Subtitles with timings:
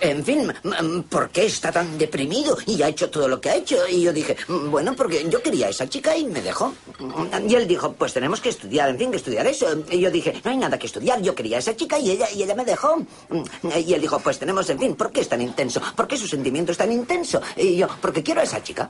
[0.00, 0.52] En fin,
[1.08, 3.76] ¿por qué está tan deprimido y ha hecho todo lo que ha hecho?
[3.88, 4.36] Y yo dije,
[4.70, 6.72] bueno, porque yo quería a esa chica y me dejó.
[7.48, 9.66] Y él dijo, pues tenemos que estudiar, en fin, que estudiar eso.
[9.90, 12.30] Y yo dije, no hay nada que estudiar, yo quería a esa chica y ella,
[12.30, 12.96] y ella me dejó.
[13.76, 15.80] Y él dijo, pues tenemos, en fin, ¿por qué es tan intenso?
[15.96, 17.40] ¿Por qué su sentimiento es tan intenso?
[17.56, 18.88] Y yo, porque quiero a esa chica.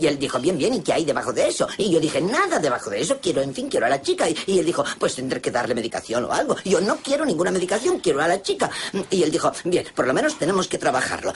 [0.00, 1.68] Y él dijo, bien, bien, ¿y qué hay debajo de eso?
[1.76, 4.26] Y yo dije, nada debajo de eso, quiero, en fin, quiero a la chica.
[4.28, 6.56] Y, él dijo, pues tendré que darle medicación o algo.
[6.64, 8.70] Yo no quiero ninguna medicación, quiero a la chica.
[9.10, 10.36] Y él dijo, bien, por lo menos
[10.68, 11.32] que trabajarlo.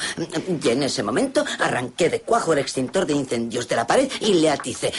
[0.62, 4.34] Y en ese momento arranqué de cuajo el extintor de incendios de la pared y
[4.34, 4.92] le aticé.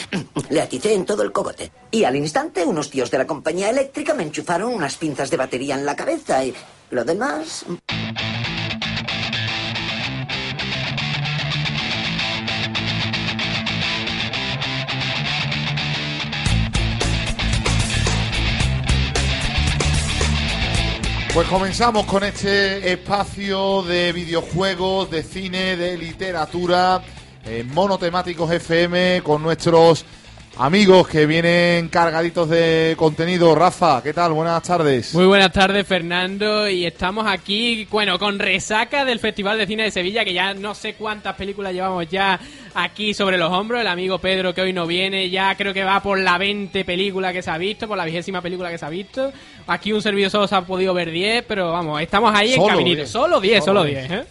[0.50, 1.72] Le aticé en todo el cogote.
[1.90, 5.74] Y al instante unos tíos de la compañía eléctrica me enchufaron unas pinzas de batería
[5.74, 6.54] en la cabeza y
[6.90, 7.64] lo demás...
[21.34, 27.02] Pues comenzamos con este espacio de videojuegos, de cine, de literatura,
[27.44, 30.04] en monotemáticos FM, con nuestros
[30.58, 33.52] amigos que vienen cargaditos de contenido.
[33.56, 34.32] Rafa, ¿qué tal?
[34.32, 35.12] Buenas tardes.
[35.12, 36.68] Muy buenas tardes, Fernando.
[36.68, 40.72] Y estamos aquí, bueno, con resaca del Festival de Cine de Sevilla, que ya no
[40.72, 42.38] sé cuántas películas llevamos ya
[42.74, 43.80] aquí sobre los hombros.
[43.80, 47.32] El amigo Pedro, que hoy no viene, ya creo que va por la 20 película
[47.32, 49.32] que se ha visto, por la vigésima película que se ha visto.
[49.66, 52.96] Aquí un servidor solo se ha podido ver 10, pero vamos, estamos ahí en caminito.
[52.96, 53.10] 10.
[53.10, 54.08] Solo 10, Solo solo 10.
[54.08, 54.24] 10, ¿eh?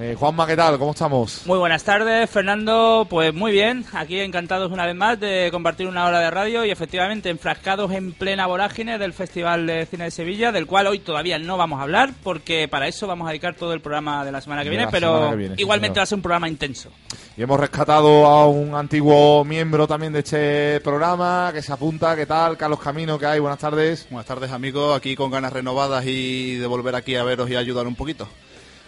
[0.00, 0.78] Eh, Juanma, ¿qué tal?
[0.78, 1.42] ¿Cómo estamos?
[1.44, 3.04] Muy buenas tardes, Fernando.
[3.10, 6.70] Pues muy bien, aquí encantados una vez más de compartir una hora de radio y
[6.70, 11.40] efectivamente enfrascados en plena vorágine del Festival de Cine de Sevilla, del cual hoy todavía
[11.40, 14.40] no vamos a hablar porque para eso vamos a dedicar todo el programa de la
[14.40, 15.98] semana que De viene, pero que viene, igualmente señor.
[15.98, 16.90] va a ser un programa intenso.
[17.36, 22.14] Y hemos rescatado a un antiguo miembro también de este programa que se apunta.
[22.14, 22.56] ¿Qué tal?
[22.56, 23.40] Carlos Camino, ¿qué hay?
[23.40, 24.06] Buenas tardes.
[24.10, 27.88] Buenas tardes amigos, aquí con ganas renovadas y de volver aquí a veros y ayudar
[27.88, 28.28] un poquito.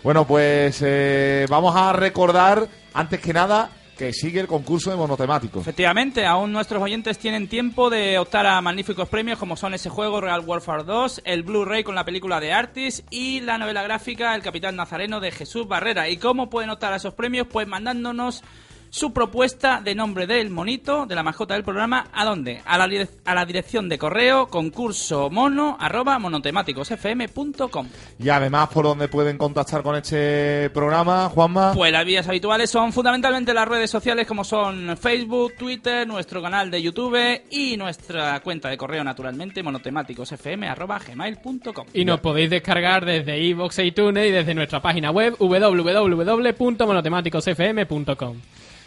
[0.03, 5.61] Bueno, pues eh, vamos a recordar, antes que nada, que sigue el concurso de monotemáticos.
[5.61, 10.22] Efectivamente, aún nuestros oyentes tienen tiempo de optar a magníficos premios como son ese juego
[10.22, 14.41] Real Warfare 2, el Blu-ray con la película de Artis y la novela gráfica El
[14.41, 16.09] Capitán Nazareno de Jesús Barrera.
[16.09, 17.47] ¿Y cómo pueden optar a esos premios?
[17.47, 18.43] Pues mandándonos
[18.91, 22.61] su propuesta de nombre del monito, de la mascota del programa, ¿a dónde?
[22.65, 22.89] A la,
[23.25, 27.89] a la dirección de correo concurso mono arroba monotemáticosfm.com.
[28.19, 31.73] Y además, por donde pueden contactar con este programa, Juanma.
[31.75, 36.71] Pues las vías habituales son fundamentalmente las redes sociales como son Facebook, Twitter, nuestro canal
[36.71, 43.79] de YouTube y nuestra cuenta de correo naturalmente monotemáticosfm.gmail.com Y nos podéis descargar desde iVoox
[43.79, 48.37] e iTunes y desde nuestra página web www.monotemáticosfm.com.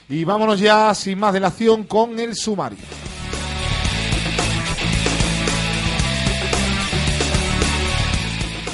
[0.10, 2.78] Y vámonos ya, sin más dilación, con el sumario.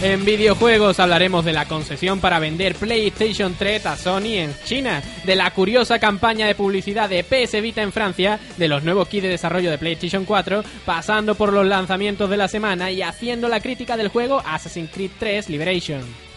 [0.02, 5.36] En videojuegos hablaremos de la concesión para vender PlayStation 3 a Sony en China, de
[5.36, 9.30] la curiosa campaña de publicidad de PS Vita en Francia, de los nuevos kits de
[9.30, 13.98] desarrollo de PlayStation 4, pasando por los lanzamientos de la semana y haciendo la crítica
[13.98, 16.29] del juego Assassin's Creed 3 Liberation.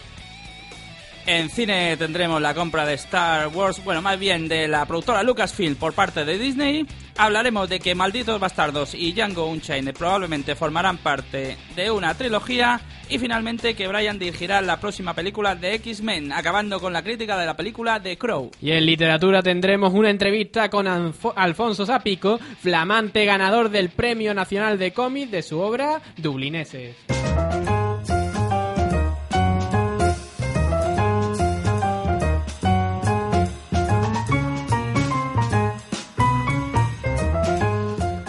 [1.25, 5.75] En cine tendremos la compra de Star Wars, bueno, más bien de la productora Lucasfilm
[5.75, 6.85] por parte de Disney.
[7.17, 12.81] Hablaremos de que Malditos Bastardos y Django Unchained probablemente formarán parte de una trilogía.
[13.09, 17.45] Y finalmente que Brian dirigirá la próxima película de X-Men, acabando con la crítica de
[17.45, 18.51] la película de Crow.
[18.61, 24.91] Y en literatura tendremos una entrevista con Alfonso Zapico, flamante ganador del Premio Nacional de
[24.91, 26.95] Cómic de su obra Dublineses.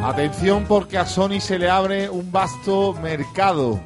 [0.04, 3.80] Atención porque a Sony se le abre un vasto mercado.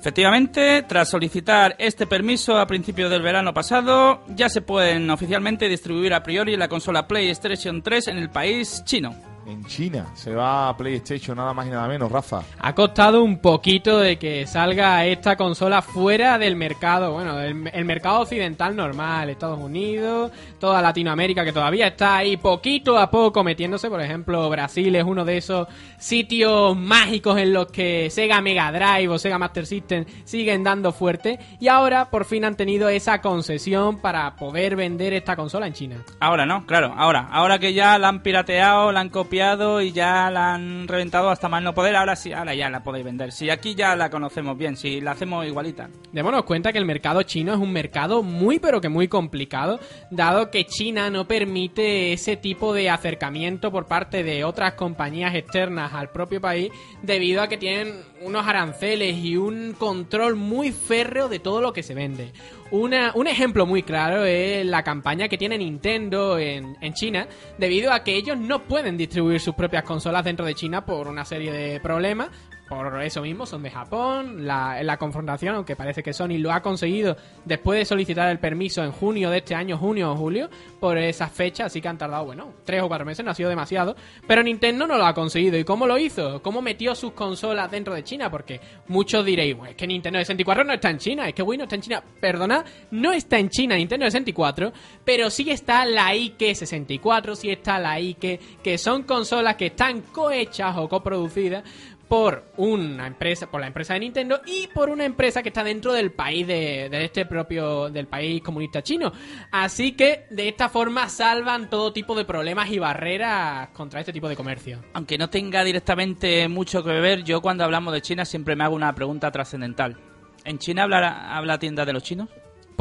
[0.00, 6.14] Efectivamente, tras solicitar este permiso a principios del verano pasado, ya se pueden oficialmente distribuir
[6.14, 9.31] a priori la consola PlayStation 3 en el país chino.
[9.46, 10.06] En China.
[10.14, 12.42] Se va a PlayStation nada más y nada menos, Rafa.
[12.58, 17.84] Ha costado un poquito de que salga esta consola fuera del mercado, bueno, el, el
[17.84, 23.88] mercado occidental normal, Estados Unidos, toda Latinoamérica que todavía está ahí poquito a poco metiéndose,
[23.88, 25.68] por ejemplo, Brasil es uno de esos
[25.98, 31.38] sitios mágicos en los que Sega Mega Drive o Sega Master System siguen dando fuerte
[31.60, 35.96] y ahora por fin han tenido esa concesión para poder vender esta consola en China.
[36.20, 37.28] Ahora no, claro, ahora.
[37.30, 41.48] Ahora que ya la han pirateado, la han copiado y ya la han reventado hasta
[41.48, 43.32] más no poder, ahora sí, ahora ya la podéis vender.
[43.32, 45.88] Si aquí ya la conocemos bien, si la hacemos igualita.
[46.12, 49.80] Démonos cuenta que el mercado chino es un mercado muy pero que muy complicado,
[50.10, 55.94] dado que China no permite ese tipo de acercamiento por parte de otras compañías externas
[55.94, 56.70] al propio país,
[57.02, 61.82] debido a que tienen unos aranceles y un control muy férreo de todo lo que
[61.82, 62.32] se vende.
[62.70, 67.28] Una, un ejemplo muy claro es la campaña que tiene Nintendo en, en China,
[67.58, 71.24] debido a que ellos no pueden distribuir sus propias consolas dentro de China por una
[71.24, 72.30] serie de problemas.
[72.72, 74.46] Por eso mismo son de Japón.
[74.46, 78.82] La, la confrontación, aunque parece que Sony lo ha conseguido después de solicitar el permiso
[78.82, 80.48] en junio de este año, junio o julio,
[80.80, 83.50] por esas fechas, así que han tardado, bueno, tres o cuatro meses, no ha sido
[83.50, 83.94] demasiado.
[84.26, 85.58] Pero Nintendo no lo ha conseguido.
[85.58, 86.40] ¿Y cómo lo hizo?
[86.40, 88.30] ¿Cómo metió sus consolas dentro de China?
[88.30, 88.58] Porque
[88.88, 91.64] muchos diréis, "Bueno, es que Nintendo 64 no está en China, es que Wii no
[91.64, 92.02] está en China.
[92.20, 94.72] Perdona, no está en China Nintendo 64,
[95.04, 100.00] pero sí está la Ike 64, sí está la Ike, que son consolas que están
[100.00, 101.64] cohechas o coproducidas
[102.12, 105.94] por una empresa, por la empresa de Nintendo y por una empresa que está dentro
[105.94, 109.10] del país de, de este propio, del país comunista chino.
[109.50, 114.28] Así que de esta forma salvan todo tipo de problemas y barreras contra este tipo
[114.28, 114.84] de comercio.
[114.92, 118.76] Aunque no tenga directamente mucho que ver, yo cuando hablamos de China siempre me hago
[118.76, 119.96] una pregunta trascendental.
[120.44, 122.28] ¿En China habla, habla tienda de los chinos?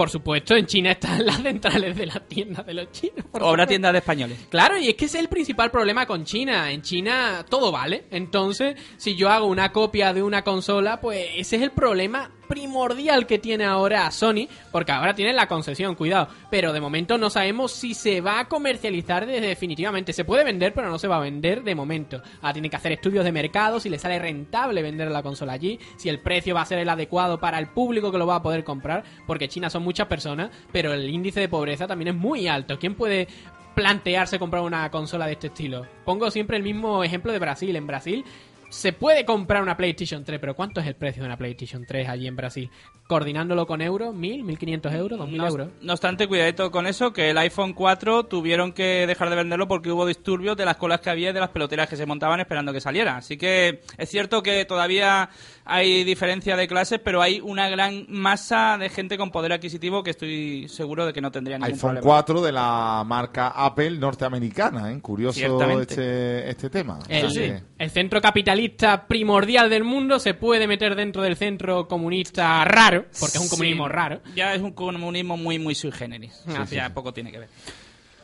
[0.01, 3.24] Por supuesto, en China están las centrales de las tiendas de los chinos.
[3.31, 4.48] por ¿O habrá tiendas de españoles?
[4.50, 6.71] Claro, y es que ese es el principal problema con China.
[6.71, 8.06] En China todo vale.
[8.09, 13.25] Entonces, si yo hago una copia de una consola, pues ese es el problema primordial
[13.25, 16.27] que tiene ahora Sony, porque ahora tienen la concesión, cuidado.
[16.50, 20.12] Pero de momento no sabemos si se va a comercializar de- definitivamente.
[20.12, 22.21] Se puede vender, pero no se va a vender de momento.
[22.42, 25.80] Ahora tienen que hacer estudios de mercado, si le sale rentable vender la consola allí,
[25.95, 28.44] si el precio va a ser el adecuado para el público que lo va a
[28.44, 32.47] poder comprar, porque China son muchas personas, pero el índice de pobreza también es muy
[32.50, 32.77] alto.
[32.77, 33.30] ¿Quién puede
[33.75, 35.88] plantearse comprar una consola de este estilo?
[36.04, 37.75] Pongo siempre el mismo ejemplo de Brasil.
[37.75, 38.25] En Brasil
[38.71, 42.07] se puede comprar una PlayStation 3, pero ¿cuánto es el precio de una PlayStation 3
[42.07, 42.69] allí en Brasil?
[43.07, 45.68] Coordinándolo con euros, ¿1000, 1500 euros, 2000 No, euros?
[45.81, 49.91] no obstante, cuidadito con eso, que el iPhone 4 tuvieron que dejar de venderlo porque
[49.91, 52.71] hubo disturbios de las colas que había y de las peloteras que se montaban esperando
[52.71, 53.18] que saliera.
[53.18, 55.29] Así que es cierto que todavía
[55.65, 60.12] hay diferencia de clases, pero hay una gran masa de gente con poder adquisitivo que
[60.12, 62.06] estoy seguro de que no tendría ningún iPhone problema.
[62.06, 65.01] 4 de la marca Apple norteamericana, ¿eh?
[65.01, 65.39] Curioso
[65.81, 67.00] este, este tema.
[67.00, 68.60] O sea El, que- el centro capitalista
[69.07, 73.85] primordial del mundo se puede meter dentro del centro comunista raro, porque es un comunismo
[73.87, 74.21] Sí, raro.
[74.35, 76.33] Ya es un comunismo muy, muy sui generis.
[76.67, 77.49] Sí, ya poco tiene que ver.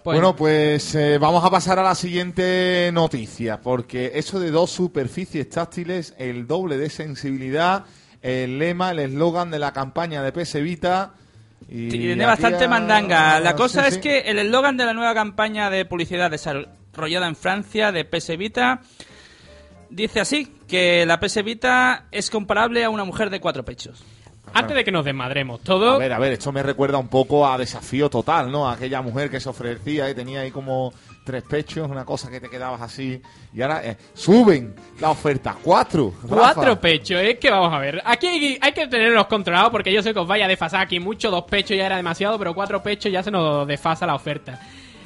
[0.04, 4.72] Pues- bueno, pues eh, vamos a pasar a la siguiente noticia, porque eso de dos
[4.72, 7.84] superficies táctiles, el doble de sensibilidad,
[8.22, 11.14] el lema, el eslogan de la campaña de PS Vita.
[11.70, 13.40] Y Tiene bastante a- mandanga.
[13.42, 14.00] La cosa sí, es sí.
[14.02, 18.80] que el eslogan de la nueva campaña de publicidad desarrollada en Francia de PS Vita
[19.90, 24.04] dice así, que la PS Vita es comparable a una mujer de cuatro pechos.
[24.54, 25.96] Antes de que nos desmadremos, todo...
[25.96, 28.70] A ver, a ver, esto me recuerda un poco a Desafío Total, ¿no?
[28.70, 30.94] Aquella mujer que se ofrecía y tenía ahí como
[31.26, 33.22] tres pechos, una cosa que te quedabas así.
[33.54, 36.14] Y ahora eh, suben la oferta, cuatro.
[36.28, 36.82] Cuatro Rafa.
[36.82, 38.02] pechos, es que vamos a ver.
[38.06, 41.00] Aquí hay, hay que tenerlos controlados porque yo sé que os vaya a desfasar aquí
[41.00, 41.30] mucho.
[41.30, 44.60] Dos pechos ya era demasiado, pero cuatro pechos ya se nos desfasa la oferta.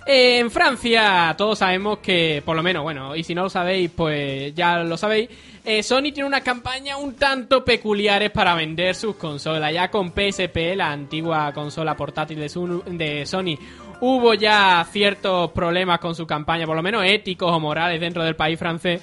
[0.06, 4.54] En Francia todos sabemos que, por lo menos, bueno, y si no lo sabéis, pues
[4.56, 5.30] ya lo sabéis,
[5.64, 9.72] eh, Sony tiene unas campañas un tanto peculiares para vender sus consolas.
[9.72, 13.56] Ya con PSP, la antigua consola portátil de, Sun- de Sony,
[14.02, 18.36] hubo ya ciertos problemas con su campaña, por lo menos éticos o morales dentro del
[18.36, 19.02] país francés.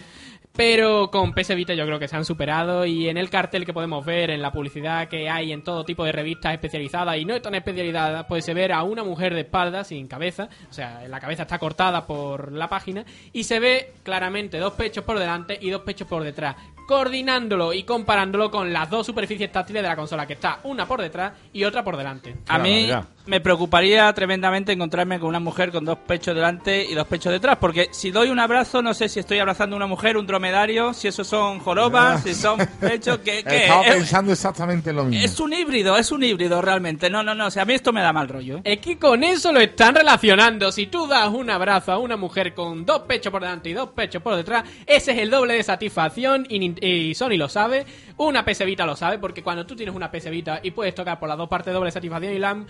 [0.59, 4.05] Pero con PS yo creo que se han superado y en el cartel que podemos
[4.05, 7.55] ver, en la publicidad que hay en todo tipo de revistas especializadas y no tan
[7.55, 11.43] especializadas, pues se ve a una mujer de espalda sin cabeza, o sea, la cabeza
[11.43, 15.83] está cortada por la página y se ve claramente dos pechos por delante y dos
[15.83, 16.57] pechos por detrás.
[16.89, 21.01] Coordinándolo y comparándolo con las dos superficies táctiles de la consola, que está una por
[21.03, 22.35] detrás y otra por delante.
[22.49, 23.05] A mí ya.
[23.27, 27.59] me preocuparía tremendamente encontrarme con una mujer con dos pechos delante y dos pechos detrás,
[27.61, 30.95] porque si doy un abrazo, no sé si estoy abrazando a una mujer, un dromedario,
[30.95, 35.05] si esos son jorobas, si son pechos, que, que Estaba es, pensando exactamente en lo
[35.05, 35.25] mismo.
[35.25, 37.11] es un híbrido, es un híbrido realmente.
[37.11, 38.57] No, no, no, o sea, a mí esto me da mal rollo.
[38.59, 38.63] ¿eh?
[38.65, 40.73] Es que con eso lo están relacionando.
[40.73, 43.91] Si tú das un abrazo a una mujer con dos pechos por delante y dos
[43.91, 47.85] pechos por detrás, ese es el doble de satisfacción y, Nin- y Sony lo sabe.
[48.17, 51.19] Una PS Vita lo sabe, porque cuando tú tienes una PS Vita y puedes tocar
[51.19, 52.67] por las dos partes doble satisfacción y la han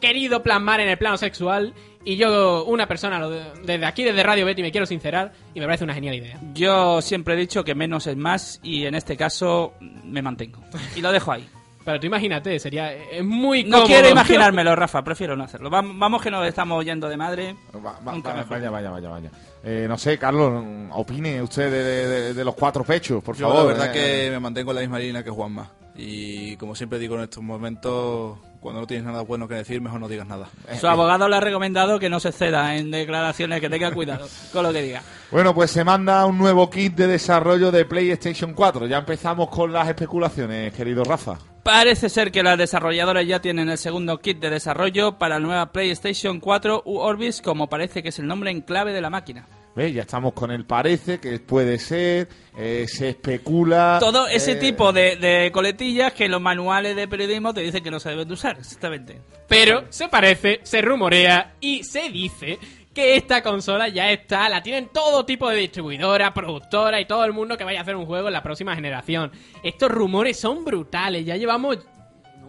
[0.00, 4.22] querido plasmar en el plano sexual, y yo, una persona, lo de- desde aquí, desde
[4.22, 6.38] Radio Betty, me quiero sincerar y me parece una genial idea.
[6.54, 10.60] Yo siempre he dicho que menos es más y en este caso me mantengo.
[10.94, 11.48] Y lo dejo ahí.
[11.84, 13.86] Pero tú imagínate, sería es muy No cómodo.
[13.88, 15.68] quiero imaginármelo, Rafa, prefiero no hacerlo.
[15.68, 17.56] Vam- Vamos que nos estamos yendo de madre.
[17.74, 18.50] Va- va- Nunca va- mejor.
[18.58, 19.30] vaya, vaya, vaya, vaya.
[19.64, 23.62] Eh, no sé, Carlos, opine usted de, de- los cuatro pechos, por Yo favor.
[23.62, 24.24] la verdad eh.
[24.24, 25.70] que me mantengo en la misma línea que Juanma.
[25.94, 30.00] Y como siempre digo en estos momentos, cuando no tienes nada bueno que decir, mejor
[30.00, 30.48] no digas nada.
[30.80, 34.62] Su abogado le ha recomendado que no se ceda en declaraciones, que tenga cuidado con
[34.62, 35.02] lo que diga.
[35.30, 38.86] Bueno, pues se manda un nuevo kit de desarrollo de PlayStation 4.
[38.86, 41.38] Ya empezamos con las especulaciones, querido Rafa.
[41.62, 45.72] Parece ser que las desarrolladoras ya tienen el segundo kit de desarrollo para la nueva
[45.72, 49.46] PlayStation 4 u Orbis, como parece que es el nombre en clave de la máquina.
[49.74, 49.94] ¿Ves?
[49.94, 53.96] Ya estamos con el parece, que puede ser, eh, se especula.
[54.00, 57.90] Todo ese eh, tipo de, de coletillas que los manuales de periodismo te dicen que
[57.90, 59.20] no se deben de usar, exactamente.
[59.48, 62.58] Pero se parece, se rumorea y se dice
[62.94, 67.32] que esta consola ya está, la tienen todo tipo de distribuidora, productora y todo el
[67.32, 69.32] mundo que vaya a hacer un juego en la próxima generación.
[69.62, 71.78] Estos rumores son brutales, ya llevamos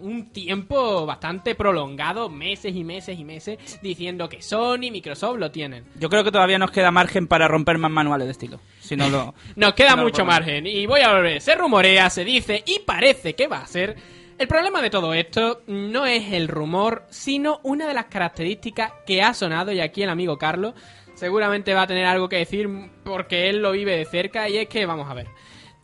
[0.04, 5.50] un tiempo bastante prolongado, meses y meses y meses, diciendo que Sony y Microsoft lo
[5.50, 5.84] tienen.
[5.98, 8.60] Yo creo que todavía nos queda margen para romper más manuales de estilo.
[8.80, 9.34] Si no lo...
[9.56, 11.40] Nos queda No, mucho margen y voy a volver.
[11.40, 13.96] Se rumorea, se dice y parece que va a ser.
[14.36, 19.22] El problema de todo esto no es el rumor, sino una de las características que
[19.22, 20.74] ha sonado y aquí el amigo Carlos
[21.14, 22.68] seguramente va a tener algo que decir
[23.04, 25.28] porque él lo vive de cerca y es que vamos a ver.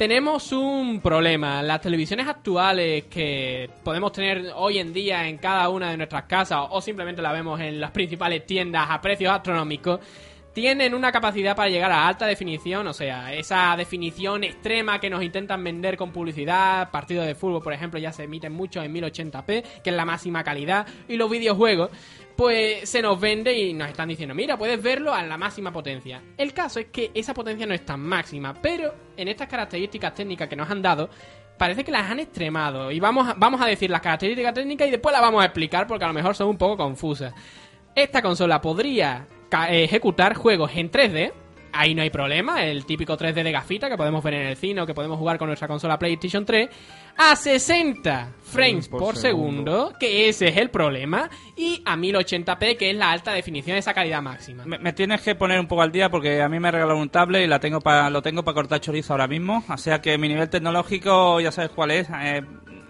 [0.01, 1.63] Tenemos un problema.
[1.63, 6.69] Las televisiones actuales que podemos tener hoy en día en cada una de nuestras casas
[6.71, 10.01] o simplemente la vemos en las principales tiendas a precios astronómicos
[10.53, 15.23] tienen una capacidad para llegar a alta definición, o sea, esa definición extrema que nos
[15.23, 19.65] intentan vender con publicidad, partidos de fútbol, por ejemplo, ya se emiten mucho en 1080p,
[19.83, 21.91] que es la máxima calidad, y los videojuegos,
[22.37, 26.23] pues se nos vende y nos están diciendo, mira, puedes verlo a la máxima potencia.
[26.37, 30.49] El caso es que esa potencia no es tan máxima, pero en estas características técnicas
[30.49, 31.11] que nos han dado,
[31.59, 32.91] parece que las han extremado.
[32.91, 35.87] Y vamos a, vamos a decir las características técnicas y después las vamos a explicar
[35.87, 37.35] porque a lo mejor son un poco confusas.
[37.95, 39.27] Esta consola podría
[39.71, 41.33] ejecutar juegos en 3D.
[41.73, 44.81] Ahí no hay problema, el típico 3D de gafita que podemos ver en el cine
[44.81, 46.69] o que podemos jugar con nuestra consola PlayStation 3
[47.17, 52.91] a 60 frames por por, segundo, que ese es el problema, y a 1080p, que
[52.91, 54.65] es la alta definición, esa calidad máxima.
[54.67, 57.09] Me, me tienes que poner un poco al día porque a mí me regalaron un
[57.09, 59.63] tablet y la tengo pa- lo tengo para cortar chorizo ahora mismo.
[59.69, 62.09] O sea que mi nivel tecnológico ya sabes cuál es.
[62.21, 62.43] Eh,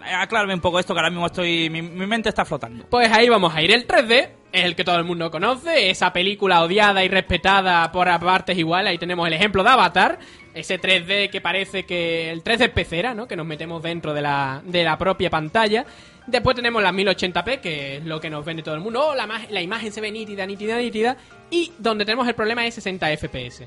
[0.03, 1.69] aclárame un poco esto que ahora mismo estoy...
[1.69, 2.85] Mi, mente está flotando.
[2.89, 3.71] Pues ahí vamos a ir.
[3.71, 8.07] El 3D es el que todo el mundo conoce, esa película odiada y respetada por
[8.19, 8.91] partes iguales.
[8.91, 10.19] Ahí tenemos el ejemplo de Avatar,
[10.53, 13.27] ese 3D que parece que el 3D pecera, ¿no?
[13.27, 15.85] Que nos metemos dentro de la, de la propia pantalla.
[16.27, 19.09] Después tenemos la 1080p, que es lo que nos vende todo el mundo.
[19.09, 21.17] Oh, la, la imagen se ve nítida, nítida, nítida.
[21.49, 23.63] Y donde tenemos el problema es 60 FPS.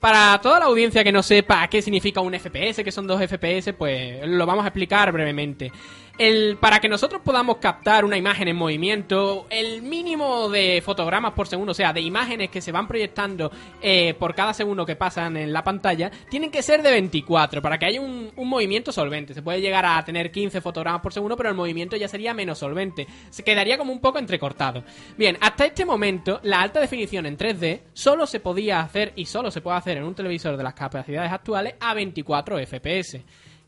[0.00, 3.72] Para toda la audiencia que no sepa qué significa un FPS, que son dos FPS,
[3.72, 5.72] pues lo vamos a explicar brevemente.
[6.18, 11.46] El, para que nosotros podamos captar una imagen en movimiento, el mínimo de fotogramas por
[11.46, 13.50] segundo, o sea, de imágenes que se van proyectando
[13.82, 17.78] eh, por cada segundo que pasan en la pantalla, tienen que ser de 24 para
[17.78, 19.34] que haya un, un movimiento solvente.
[19.34, 22.58] Se puede llegar a tener 15 fotogramas por segundo, pero el movimiento ya sería menos
[22.58, 23.06] solvente.
[23.28, 24.84] Se quedaría como un poco entrecortado.
[25.18, 29.50] Bien, hasta este momento, la alta definición en 3D solo se podía hacer y solo
[29.50, 33.20] se puede hacer en un televisor de las capacidades actuales a 24 FPS.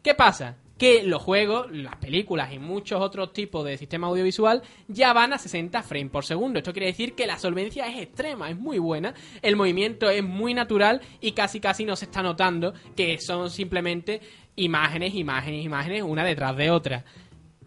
[0.02, 0.56] ¿Qué pasa?
[0.78, 5.38] Que los juegos, las películas y muchos otros tipos de sistema audiovisual ya van a
[5.38, 6.58] 60 frames por segundo.
[6.58, 10.54] Esto quiere decir que la solvencia es extrema, es muy buena, el movimiento es muy
[10.54, 14.20] natural y casi casi no se está notando que son simplemente
[14.54, 17.04] imágenes, imágenes, imágenes, una detrás de otra.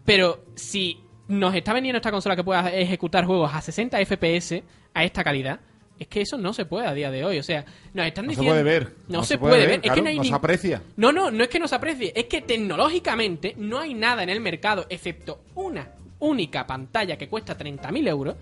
[0.04, 4.62] Pero si nos está vendiendo esta consola que pueda ejecutar juegos a 60 FPS
[4.94, 5.60] a esta calidad,
[6.02, 7.38] es que eso no se puede a día de hoy.
[7.38, 8.52] O sea, nos están No se diciendo.
[8.52, 8.92] puede ver.
[9.08, 9.70] No, se, puede, ver.
[9.76, 10.82] Es claro, que no hay no se ni- aprecia.
[10.96, 12.12] No, no, no es que no se aprecie.
[12.14, 15.88] Es que tecnológicamente no hay nada en el mercado, excepto una
[16.20, 18.36] única pantalla que cuesta 30.000 euros,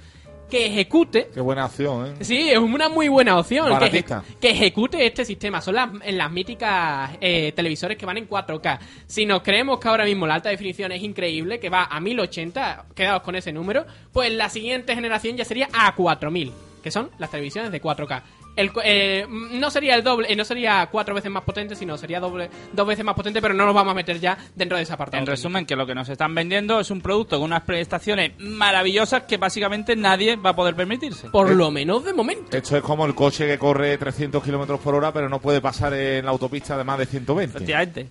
[0.51, 2.15] que ejecute Qué buena acción, ¿eh?
[2.25, 3.79] Sí, es una muy buena opción.
[3.79, 5.61] Que, eje- que ejecute este sistema.
[5.61, 8.79] Son las, en las míticas eh, televisores que van en 4K.
[9.07, 12.87] Si nos creemos que ahora mismo la alta definición es increíble, que va a 1080,
[12.97, 17.31] quedaos con ese número, pues la siguiente generación ya sería a 4000, que son las
[17.31, 18.23] televisiones de 4K.
[18.57, 21.97] El, cu- eh, no sería el doble, eh, no sería cuatro veces más potente, sino
[21.97, 24.83] sería doble, dos veces más potente, pero no nos vamos a meter ya dentro de
[24.83, 25.21] ese apartado.
[25.21, 29.23] En resumen, que lo que nos están vendiendo es un producto con unas prestaciones maravillosas
[29.23, 31.31] que básicamente nadie va a poder permitirse.
[31.31, 32.57] Por lo menos de momento.
[32.57, 35.95] Esto es como el coche que corre 300 kilómetros por hora, pero no puede pasar
[35.95, 37.57] en la autopista de más de 120.
[37.57, 38.09] Efectivamente.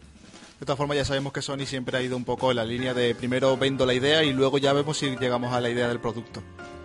[0.60, 2.94] De todas formas, ya sabemos que Sony siempre ha ido un poco en la línea
[2.94, 6.00] de primero vendo la idea y luego ya vemos si llegamos a la idea del
[6.00, 6.42] producto.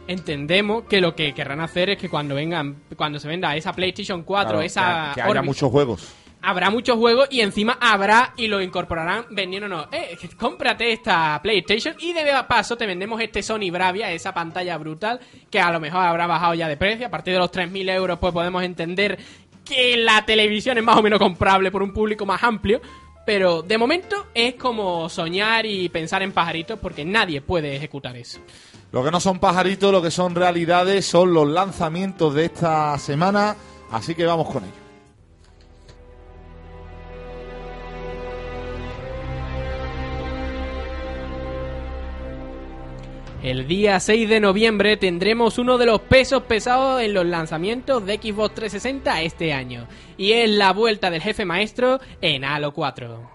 [0.06, 4.22] Entendemos que lo que querrán hacer es que cuando vengan, cuando se venda esa PlayStation
[4.22, 6.14] 4, Claro, esa que, que haya muchos juegos.
[6.42, 12.12] habrá muchos juegos y encima habrá y lo incorporarán vendiéndonos, eh, cómprate esta PlayStation y
[12.12, 15.20] de paso te vendemos este Sony Bravia, esa pantalla brutal
[15.50, 18.18] que a lo mejor habrá bajado ya de precio, a partir de los 3.000 euros
[18.18, 19.18] pues podemos entender
[19.64, 22.82] que la televisión es más o menos comprable por un público más amplio,
[23.24, 28.38] pero de momento es como soñar y pensar en pajaritos porque nadie puede ejecutar eso.
[28.94, 33.56] Lo que no son pajaritos, lo que son realidades, son los lanzamientos de esta semana.
[33.90, 34.72] Así que vamos con ello.
[43.42, 48.14] El día 6 de noviembre tendremos uno de los pesos pesados en los lanzamientos de
[48.14, 53.33] Xbox 360 este año, y es la vuelta del jefe maestro en Halo 4.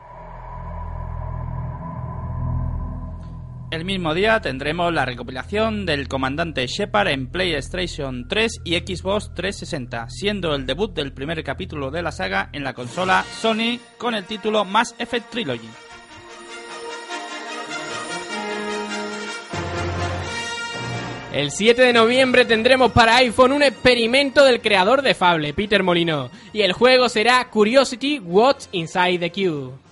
[3.71, 10.09] El mismo día tendremos la recopilación del comandante Shepard en PlayStation 3 y Xbox 360,
[10.09, 14.23] siendo el debut del primer capítulo de la saga en la consola Sony con el
[14.23, 15.69] título Mass Effect Trilogy.
[21.31, 26.31] El 7 de noviembre tendremos para iPhone un experimento del creador de Fable, Peter Molino,
[26.53, 29.88] y el juego será Curiosity What's Inside the Cube.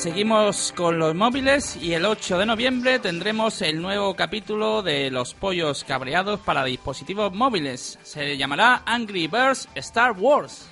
[0.00, 5.34] Seguimos con los móviles y el 8 de noviembre tendremos el nuevo capítulo de los
[5.34, 7.98] pollos cabreados para dispositivos móviles.
[8.02, 10.70] Se llamará Angry Birds Star Wars.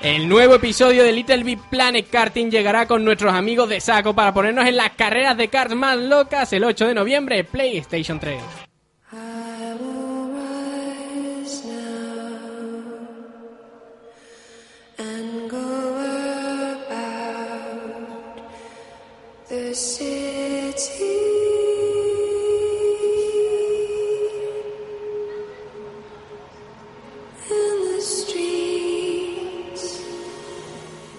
[0.00, 4.32] El nuevo episodio de Little Big Planet Karting llegará con nuestros amigos de Saco para
[4.32, 8.65] ponernos en las carreras de karts más locas el 8 de noviembre PlayStation 3.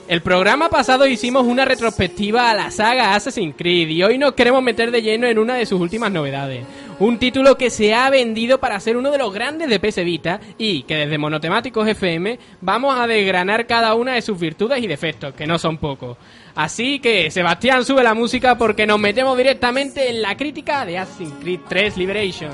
[0.07, 4.63] El programa pasado hicimos una retrospectiva a la saga Assassin's Creed y hoy nos queremos
[4.63, 6.65] meter de lleno en una de sus últimas novedades.
[6.99, 10.39] Un título que se ha vendido para ser uno de los grandes de PS Vita
[10.57, 15.35] y que desde Monotemáticos FM vamos a desgranar cada una de sus virtudes y defectos,
[15.35, 16.17] que no son pocos.
[16.57, 21.35] Así que, Sebastián, sube la música porque nos metemos directamente en la crítica de Assassin's
[21.39, 22.51] Creed 3 Liberation.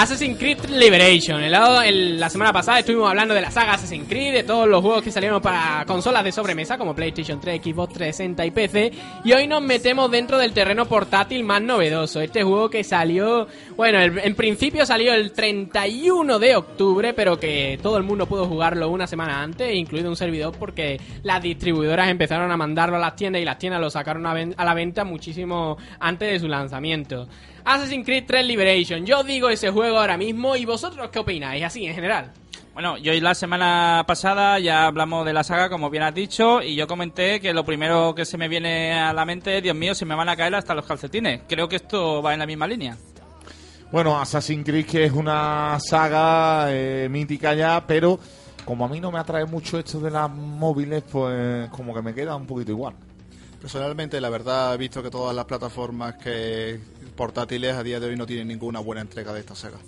[0.00, 1.42] Assassin's Creed Liberation.
[1.42, 1.52] El
[1.84, 5.02] el- la semana pasada estuvimos hablando de la saga Assassin's Creed, de todos los juegos
[5.02, 8.92] que salieron para consolas de sobremesa como PlayStation 3, Xbox 360 y PC.
[9.24, 12.20] Y hoy nos metemos dentro del terreno portátil más novedoso.
[12.20, 17.96] Este juego que salió, bueno, en principio salió el 31 de octubre, pero que todo
[17.96, 22.56] el mundo pudo jugarlo una semana antes, incluido un servidor, porque las distribuidoras empezaron a
[22.56, 26.38] mandarlo a las tiendas y las tiendas lo sacaron a la venta muchísimo antes de
[26.38, 27.26] su lanzamiento.
[27.64, 29.04] Assassin's Creed 3 Liberation.
[29.04, 32.32] Yo digo ese juego ahora mismo y vosotros qué opináis, así en general.
[32.74, 36.76] Bueno, yo la semana pasada ya hablamos de la saga, como bien has dicho, y
[36.76, 39.96] yo comenté que lo primero que se me viene a la mente es, Dios mío,
[39.96, 41.40] se me van a caer hasta los calcetines.
[41.48, 42.96] Creo que esto va en la misma línea.
[43.90, 48.20] Bueno, Assassin's Creed que es una saga eh, mítica ya, pero
[48.64, 52.14] como a mí no me atrae mucho esto de las móviles, pues como que me
[52.14, 52.94] queda un poquito igual.
[53.60, 56.78] Personalmente, la verdad, he visto que todas las plataformas que
[57.18, 59.78] portátiles a día de hoy no tienen ninguna buena entrega de esta saga.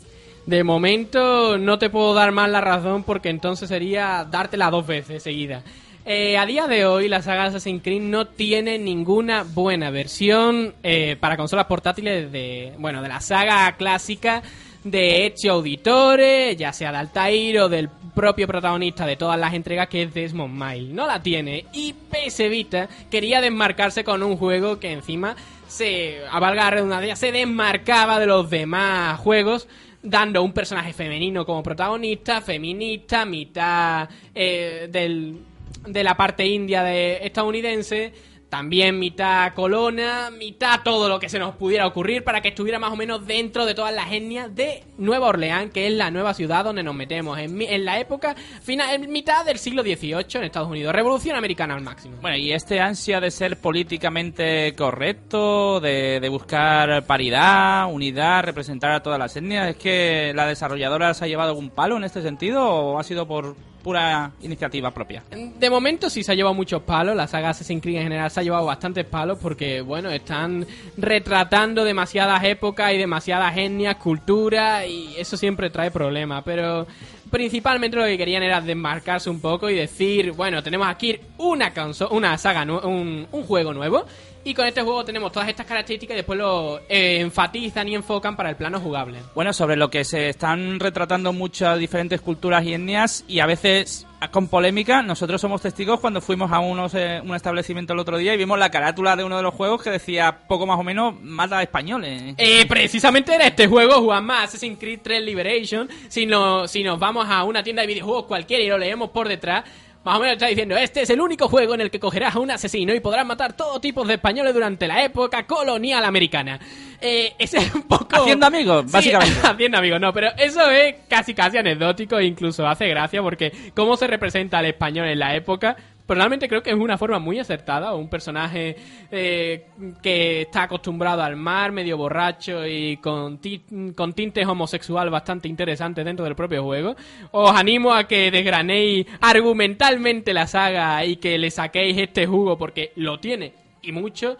[0.47, 5.23] De momento no te puedo dar más la razón porque entonces sería dártela dos veces
[5.23, 5.63] seguida.
[6.05, 11.17] Eh, a día de hoy la saga Assassin's Creed no tiene ninguna buena versión eh,
[11.21, 14.43] para consolas portátiles de, bueno, de la saga clásica
[14.83, 19.89] de Ezio Auditore, ya sea de Altair o del propio protagonista de todas las entregas
[19.89, 20.93] que es Desmond Miles.
[20.93, 25.37] No la tiene y PS Vita quería desmarcarse con un juego que encima
[25.71, 29.69] se, a valga la redundancia, se desmarcaba de los demás juegos
[30.03, 35.39] dando un personaje femenino como protagonista, feminista, mitad eh, del,
[35.87, 38.13] de la parte india de estadounidense,
[38.51, 42.93] también mitad colona, mitad todo lo que se nos pudiera ocurrir para que estuviera más
[42.93, 46.65] o menos dentro de todas las etnias de Nueva Orleans, que es la nueva ciudad
[46.65, 50.69] donde nos metemos en, en la época final, en mitad del siglo XVIII en Estados
[50.69, 52.17] Unidos, revolución americana al máximo.
[52.21, 59.03] Bueno, y este ansia de ser políticamente correcto, de, de buscar paridad, unidad, representar a
[59.03, 62.69] todas las etnias, ¿es que la desarrolladora se ha llevado algún palo en este sentido
[62.69, 65.23] o ha sido por pura iniciativa propia?
[65.31, 68.41] De momento sí se ha llevado muchos palos, la saga Assassin's Creed en general se
[68.41, 70.67] ha llevado bastantes palos porque, bueno, están
[70.97, 76.87] retratando demasiadas épocas y demasiadas etnias, culturas y eso siempre trae problemas, pero
[77.31, 81.73] principalmente lo que querían era desmarcarse un poco y decir, bueno, tenemos aquí una,
[82.11, 84.05] una saga, un juego nuevo
[84.45, 88.37] y con este juego tenemos todas estas características y después lo eh, enfatizan y enfocan
[88.37, 89.19] para el plano jugable.
[89.35, 94.07] Bueno, sobre lo que se están retratando muchas diferentes culturas y etnias y a veces
[94.31, 98.35] con polémica, nosotros somos testigos cuando fuimos a unos, eh, un establecimiento el otro día
[98.35, 101.19] y vimos la carátula de uno de los juegos que decía poco más o menos
[101.23, 102.35] mata a españoles.
[102.37, 105.89] Eh, precisamente era este juego, Juanma, Assassin's Creed 3 Liberation.
[106.09, 109.27] Si, no, si nos vamos a una tienda de videojuegos cualquiera y lo leemos por
[109.27, 109.65] detrás,
[110.05, 112.39] más o menos está diciendo, este es el único juego en el que cogerás a
[112.39, 116.59] un asesino y podrás matar todo tipo de españoles durante la época colonial americana.
[117.01, 118.17] Eh, ese es un poco...
[118.17, 119.41] Haciendo amigos, Sí, básicamente.
[119.47, 123.97] haciendo amigos, no, pero eso es casi casi anecdótico e incluso hace gracia porque cómo
[123.97, 125.77] se representa al español en la época...
[126.11, 128.75] Personalmente creo que es una forma muy acertada, un personaje
[129.13, 129.67] eh,
[130.03, 136.35] que está acostumbrado al mar, medio borracho y con tintes homosexual bastante interesantes dentro del
[136.35, 136.97] propio juego.
[137.31, 142.91] Os animo a que desgranéis argumentalmente la saga y que le saquéis este jugo porque
[142.97, 144.37] lo tiene y mucho.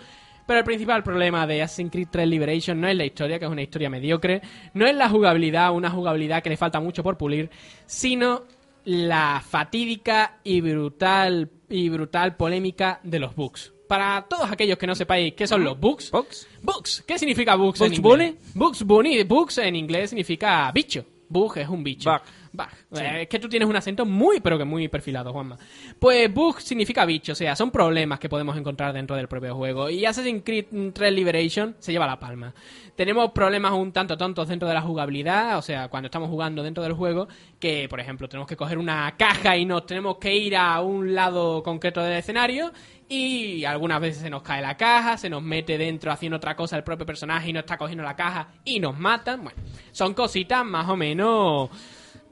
[0.49, 3.51] Pero el principal problema de Assassin's Creed 3 Liberation no es la historia, que es
[3.51, 4.43] una historia mediocre,
[4.75, 7.49] no es la jugabilidad, una jugabilidad que le falta mucho por pulir,
[7.87, 8.43] sino
[8.91, 13.73] la fatídica y brutal y brutal polémica de los bugs.
[13.87, 16.49] Para todos aquellos que no sepáis qué son los bugs, ¿Bugs?
[16.61, 18.35] bugs, ¿qué significa bugs, en ¿Bugs inglés?
[18.55, 21.05] Bugs Bunny, bugs en inglés significa bicho.
[21.29, 22.11] Bug es un bicho.
[22.11, 22.21] Bug.
[22.53, 22.67] Bug.
[23.01, 25.57] Eh, es que tú tienes un acento muy, pero que muy perfilado, Juanma.
[25.99, 29.89] Pues bug significa bicho, o sea, son problemas que podemos encontrar dentro del propio juego.
[29.89, 32.53] Y Assassin's Creed 3 Liberation se lleva la palma.
[32.97, 36.83] Tenemos problemas un tanto tontos dentro de la jugabilidad, o sea, cuando estamos jugando dentro
[36.83, 40.57] del juego, que, por ejemplo, tenemos que coger una caja y nos tenemos que ir
[40.57, 42.73] a un lado concreto del escenario
[43.09, 46.77] y algunas veces se nos cae la caja, se nos mete dentro haciendo otra cosa
[46.77, 49.43] el propio personaje y no está cogiendo la caja y nos matan.
[49.43, 49.61] Bueno,
[49.93, 51.71] son cositas más o menos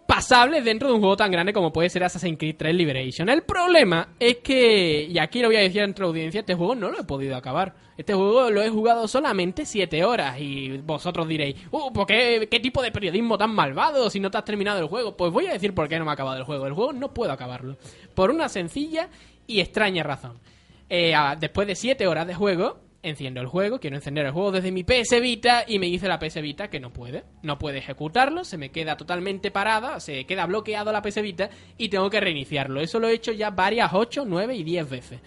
[0.09, 3.29] pasables dentro de un juego tan grande como puede ser Assassin's Creed 3 Liberation.
[3.29, 6.91] El problema es que, y aquí lo voy a decir entre audiencia, este juego no
[6.91, 7.75] lo he podido acabar.
[7.99, 12.59] Este juego lo he jugado solamente 7 horas y vosotros diréis, uh, ¿por qué, qué
[12.59, 15.15] tipo de periodismo tan malvado si no te has terminado el juego?
[15.15, 16.67] Pues voy a decir por qué no me ha acabado el juego.
[16.67, 17.77] El juego no puedo acabarlo.
[18.15, 19.11] Por una sencilla
[19.47, 20.39] y extraña razón.
[20.89, 24.73] Eh, después de 7 horas de juego, enciendo el juego, quiero encender el juego desde
[24.73, 27.25] mi PS Vita y me dice la PS Vita que no puede.
[27.43, 31.89] No puede ejecutarlo, se me queda totalmente parada, se queda bloqueado la PS Vita y
[31.89, 32.81] tengo que reiniciarlo.
[32.81, 35.21] Eso lo he hecho ya varias 8, 9 y 10 veces.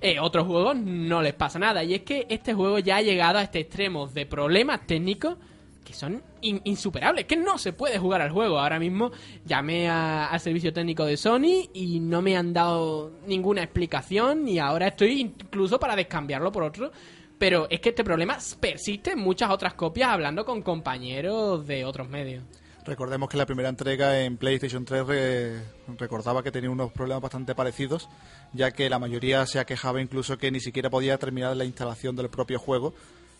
[0.00, 3.38] Eh, otros juegos no les pasa nada y es que este juego ya ha llegado
[3.38, 5.38] a este extremo de problemas técnicos
[5.84, 8.58] que son in- insuperables, que no se puede jugar al juego.
[8.58, 9.12] Ahora mismo
[9.44, 14.88] llamé al servicio técnico de Sony y no me han dado ninguna explicación y ahora
[14.88, 16.90] estoy incluso para descambiarlo por otro.
[17.38, 22.08] Pero es que este problema persiste en muchas otras copias hablando con compañeros de otros
[22.08, 22.42] medios.
[22.86, 25.62] Recordemos que la primera entrega en PlayStation 3 re-
[25.98, 28.08] recordaba que tenía unos problemas bastante parecidos,
[28.52, 32.28] ya que la mayoría se quejaba incluso que ni siquiera podía terminar la instalación del
[32.28, 32.92] propio juego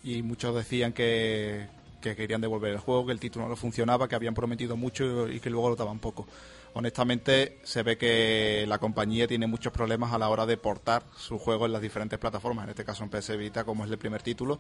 [0.03, 1.67] y muchos decían que,
[2.11, 5.41] que querían devolver el juego, que el título no funcionaba, que habían prometido mucho y
[5.41, 6.27] que luego lo daban poco.
[6.75, 11.39] Honestamente, se ve que la compañía tiene muchos problemas a la hora de portar su
[11.39, 14.23] juego en las diferentes plataformas, en este caso en PS Vita, como es el primer
[14.23, 14.59] título.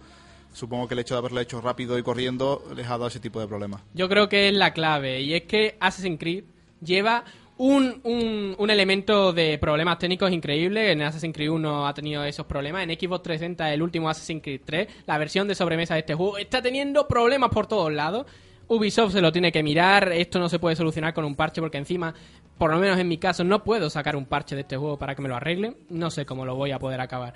[0.52, 3.40] Supongo que el hecho de haberlo hecho rápido y corriendo les ha dado ese tipo
[3.40, 3.82] de problemas.
[3.92, 6.44] Yo creo que es la clave y es que Assassin's Creed
[6.80, 7.24] lleva
[7.56, 10.90] un, un, un elemento de problemas técnicos increíble.
[10.90, 12.82] En Assassin's Creed 1 ha tenido esos problemas.
[12.82, 16.38] En Xbox 360, el último Assassin's Creed 3, la versión de sobremesa de este juego,
[16.38, 18.26] está teniendo problemas por todos lados.
[18.66, 20.12] Ubisoft se lo tiene que mirar.
[20.12, 22.14] Esto no se puede solucionar con un parche porque encima
[22.58, 25.14] por lo menos en mi caso, no puedo sacar un parche de este juego para
[25.14, 25.74] que me lo arregle.
[25.90, 27.34] No sé cómo lo voy a poder acabar.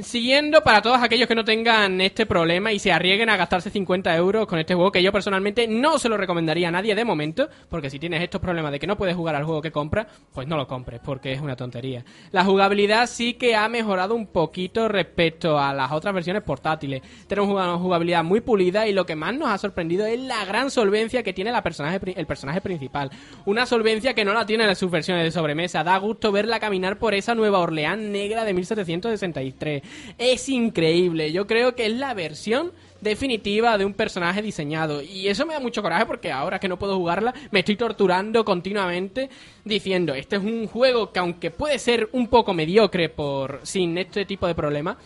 [0.00, 4.14] Siguiendo, para todos aquellos que no tengan este problema y se arriesguen a gastarse 50
[4.16, 7.48] euros con este juego, que yo personalmente no se lo recomendaría a nadie de momento,
[7.70, 10.46] porque si tienes estos problemas de que no puedes jugar al juego que compras, pues
[10.46, 12.04] no lo compres, porque es una tontería.
[12.30, 17.02] La jugabilidad sí que ha mejorado un poquito respecto a las otras versiones portátiles.
[17.26, 20.70] Tenemos una jugabilidad muy pulida y lo que más nos ha sorprendido es la gran
[20.70, 23.10] solvencia que tiene el personaje principal.
[23.46, 25.84] Una solvencia que no la tiene en sus versiones de sobremesa.
[25.84, 29.82] Da gusto verla caminar por esa Nueva Orleans negra de 1763.
[30.18, 31.32] Es increíble.
[31.32, 35.02] Yo creo que es la versión definitiva de un personaje diseñado.
[35.02, 38.44] Y eso me da mucho coraje porque ahora que no puedo jugarla, me estoy torturando
[38.44, 39.30] continuamente
[39.64, 44.24] diciendo, este es un juego que aunque puede ser un poco mediocre por sin este
[44.24, 44.96] tipo de problemas,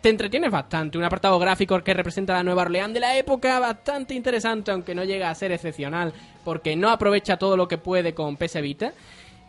[0.00, 0.98] te entretienes bastante.
[0.98, 5.04] Un apartado gráfico que representa la Nueva Orleans de la época bastante interesante, aunque no
[5.04, 6.12] llega a ser excepcional,
[6.44, 8.92] porque no aprovecha todo lo que puede con PS Vita.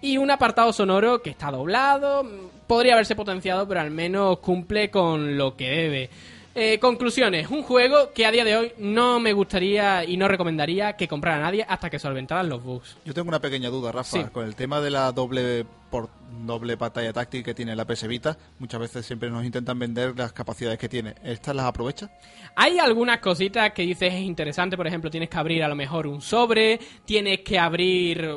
[0.01, 2.25] Y un apartado sonoro que está doblado,
[2.67, 6.09] podría haberse potenciado, pero al menos cumple con lo que debe.
[6.55, 10.93] Eh, conclusiones, un juego que a día de hoy no me gustaría y no recomendaría
[10.93, 12.97] que comprara a nadie hasta que solventaran los bugs.
[13.05, 14.23] Yo tengo una pequeña duda, Rafa, Sí.
[14.31, 18.37] con el tema de la doble por doble pantalla táctil que tiene la PS Vita.
[18.59, 21.15] Muchas veces siempre nos intentan vender las capacidades que tiene.
[21.23, 22.09] ¿Estas las aprovecha?
[22.55, 26.07] Hay algunas cositas que dices es interesante, por ejemplo, tienes que abrir a lo mejor
[26.07, 28.29] un sobre, tienes que abrir,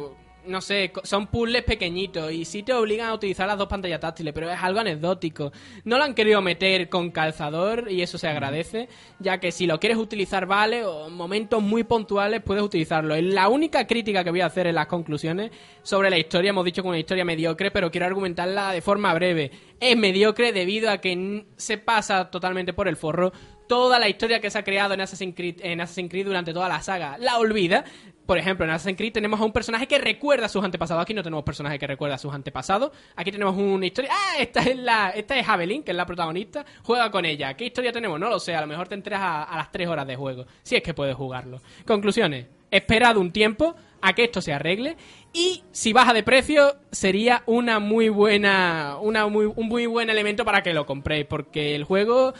[0.46, 4.32] no sé, son puzzles pequeñitos y sí te obligan a utilizar las dos pantallas táctiles,
[4.32, 5.52] pero es algo anecdótico.
[5.84, 9.78] No lo han querido meter con calzador y eso se agradece, ya que si lo
[9.78, 13.16] quieres utilizar vale o en momentos muy puntuales puedes utilizarlo.
[13.16, 15.50] Y la única crítica que voy a hacer en las conclusiones
[15.82, 19.12] sobre la historia, hemos dicho que es una historia mediocre, pero quiero argumentarla de forma
[19.14, 19.50] breve.
[19.80, 23.32] Es mediocre debido a que se pasa totalmente por el forro
[23.72, 26.68] toda la historia que se ha creado en Assassin's Creed, en Assassin's Creed durante toda
[26.68, 27.84] la saga la olvida.
[28.26, 31.02] Por ejemplo, en Assassin's Creed tenemos a un personaje que recuerda a sus antepasados.
[31.02, 32.92] Aquí no tenemos personaje que recuerda a sus antepasados.
[33.16, 34.10] Aquí tenemos una historia.
[34.12, 34.34] ¡Ah!
[34.38, 35.10] Esta es la.
[35.10, 36.64] Esta es Evelyn, que es la protagonista.
[36.82, 37.54] Juega con ella.
[37.54, 38.20] ¿Qué historia tenemos?
[38.20, 38.54] No lo sé.
[38.54, 40.46] A lo mejor te enteras a, a las 3 horas de juego.
[40.62, 41.60] Si es que puedes jugarlo.
[41.84, 42.46] Conclusiones.
[42.70, 44.96] Esperad un tiempo a que esto se arregle.
[45.32, 48.98] Y si baja de precio, sería una muy buena.
[49.00, 51.26] Una muy, un muy buen elemento para que lo compréis.
[51.26, 52.34] Porque el juego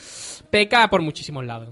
[0.50, 1.70] peca por muchísimos lados.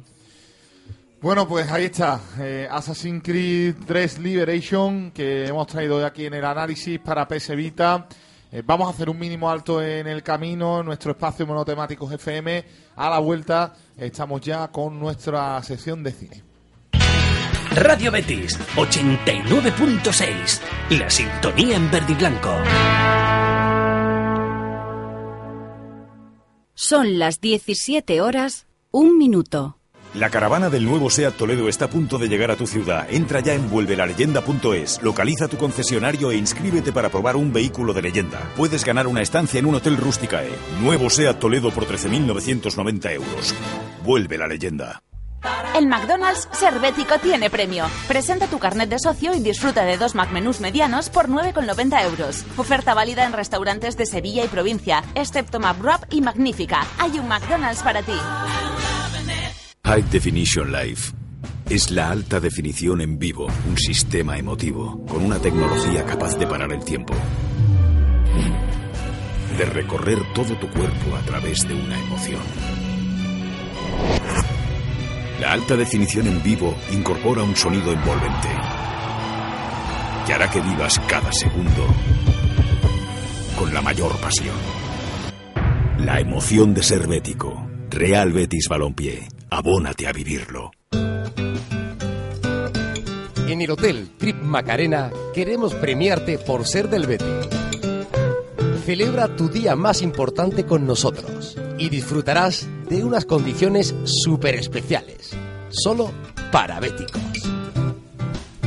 [1.22, 2.18] Bueno, pues ahí está.
[2.38, 8.06] eh, Assassin's Creed 3 Liberation, que hemos traído aquí en el análisis para PS Vita.
[8.50, 12.64] Eh, vamos a hacer un mínimo alto en el camino, en nuestro espacio monotemáticos FM.
[12.96, 16.42] A la vuelta estamos ya con nuestra sección de cine.
[17.72, 20.60] Radio Betis 89.6.
[20.98, 22.50] La sintonía en verde y blanco.
[26.74, 29.79] Son las 17 horas, un minuto.
[30.14, 33.06] La caravana del nuevo SEAT Toledo está a punto de llegar a tu ciudad.
[33.10, 38.40] Entra ya en vuelvelaleyenda.es, localiza tu concesionario e inscríbete para probar un vehículo de leyenda.
[38.56, 40.50] Puedes ganar una estancia en un hotel Rusticae.
[40.82, 43.54] Nuevo SEAT Toledo por 13.990 euros.
[44.04, 45.00] Vuelve la leyenda.
[45.76, 47.86] El McDonald's Servético tiene premio.
[48.08, 52.44] Presenta tu carnet de socio y disfruta de dos McMenús medianos por 9,90 euros.
[52.56, 56.84] Oferta válida en restaurantes de Sevilla y provincia, excepto McWrap y Magnífica.
[56.98, 58.18] Hay un McDonald's para ti.
[59.84, 61.12] High Definition Life.
[61.68, 66.72] Es la alta definición en vivo, un sistema emotivo, con una tecnología capaz de parar
[66.72, 67.12] el tiempo.
[69.58, 72.40] De recorrer todo tu cuerpo a través de una emoción.
[75.40, 78.48] La alta definición en vivo incorpora un sonido envolvente
[80.26, 81.86] que hará que vivas cada segundo
[83.58, 84.56] con la mayor pasión.
[85.98, 87.66] La emoción de ser bético.
[87.90, 89.39] Real Betis Balompié.
[89.50, 90.70] Abónate a vivirlo.
[93.48, 97.48] En el Hotel Trip Macarena queremos premiarte por ser del Betis.
[98.84, 105.36] Celebra tu día más importante con nosotros y disfrutarás de unas condiciones súper especiales,
[105.68, 106.12] solo
[106.52, 107.20] para béticos.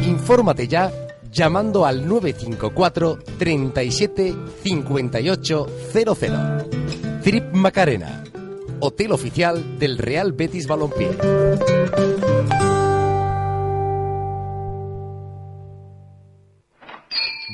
[0.05, 0.91] Infórmate ya
[1.31, 6.17] llamando al 954 37 58 00.
[7.23, 8.23] Trip Macarena,
[8.85, 11.09] hotel oficial del Real Betis Balompié.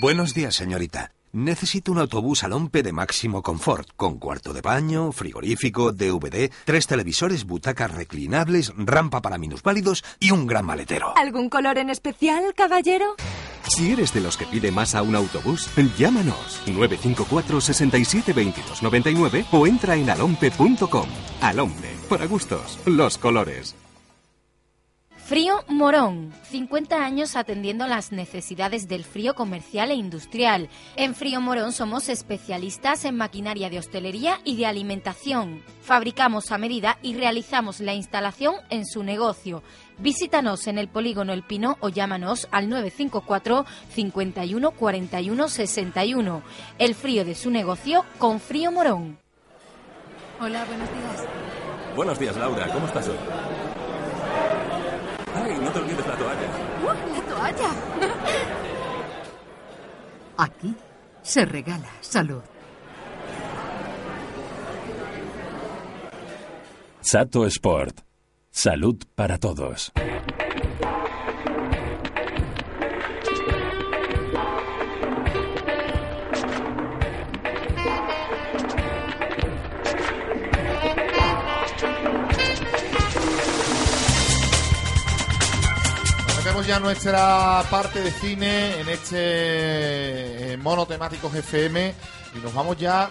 [0.01, 1.11] Buenos días, señorita.
[1.31, 6.87] Necesito un autobús al Ompe de máximo confort, con cuarto de baño, frigorífico, DVD, tres
[6.87, 11.13] televisores, butacas reclinables, rampa para minusválidos y un gran maletero.
[11.15, 13.15] ¿Algún color en especial, caballero?
[13.67, 19.45] Si eres de los que pide más a un autobús, llámanos 954 67 22 99
[19.51, 21.07] o entra en alompe.com.
[21.41, 23.75] Alompe, para gustos, los colores.
[25.29, 30.69] Frío Morón, 50 años atendiendo las necesidades del frío comercial e industrial.
[30.95, 35.61] En Frío Morón somos especialistas en maquinaria de hostelería y de alimentación.
[35.83, 39.61] Fabricamos a medida y realizamos la instalación en su negocio.
[39.99, 46.41] Visítanos en el polígono El Pino o llámanos al 954 51 41 61.
[46.79, 49.19] El frío de su negocio con Frío Morón.
[50.41, 51.27] Hola, buenos días.
[51.95, 52.67] Buenos días, Laura.
[52.73, 53.58] ¿Cómo estás hoy?
[55.69, 56.47] No te olvides la toalla.
[56.81, 57.69] ¡Uh, la toalla!
[60.37, 60.75] Aquí
[61.21, 62.41] se regala salud.
[67.01, 67.99] Sato Sport.
[68.49, 69.91] Salud para todos.
[86.59, 89.15] Hacemos ya nuestra parte de cine en este
[90.51, 91.93] eh, mono temáticos FM
[92.35, 93.09] y nos vamos ya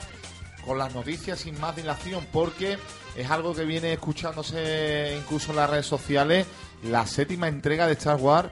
[0.66, 2.76] con las noticias sin más dilación porque
[3.16, 6.46] es algo que viene escuchándose incluso en las redes sociales.
[6.82, 8.50] La séptima entrega de Star Wars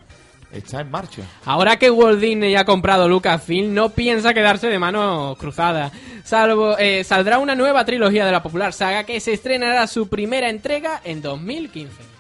[0.51, 1.25] está en marcha.
[1.45, 5.93] Ahora que Walt Disney ha comprado Lucasfilm, no piensa quedarse de mano cruzada.
[6.25, 10.49] Salvo, eh, saldrá una nueva trilogía de la popular saga que se estrenará su primera
[10.49, 12.16] entrega en 2015.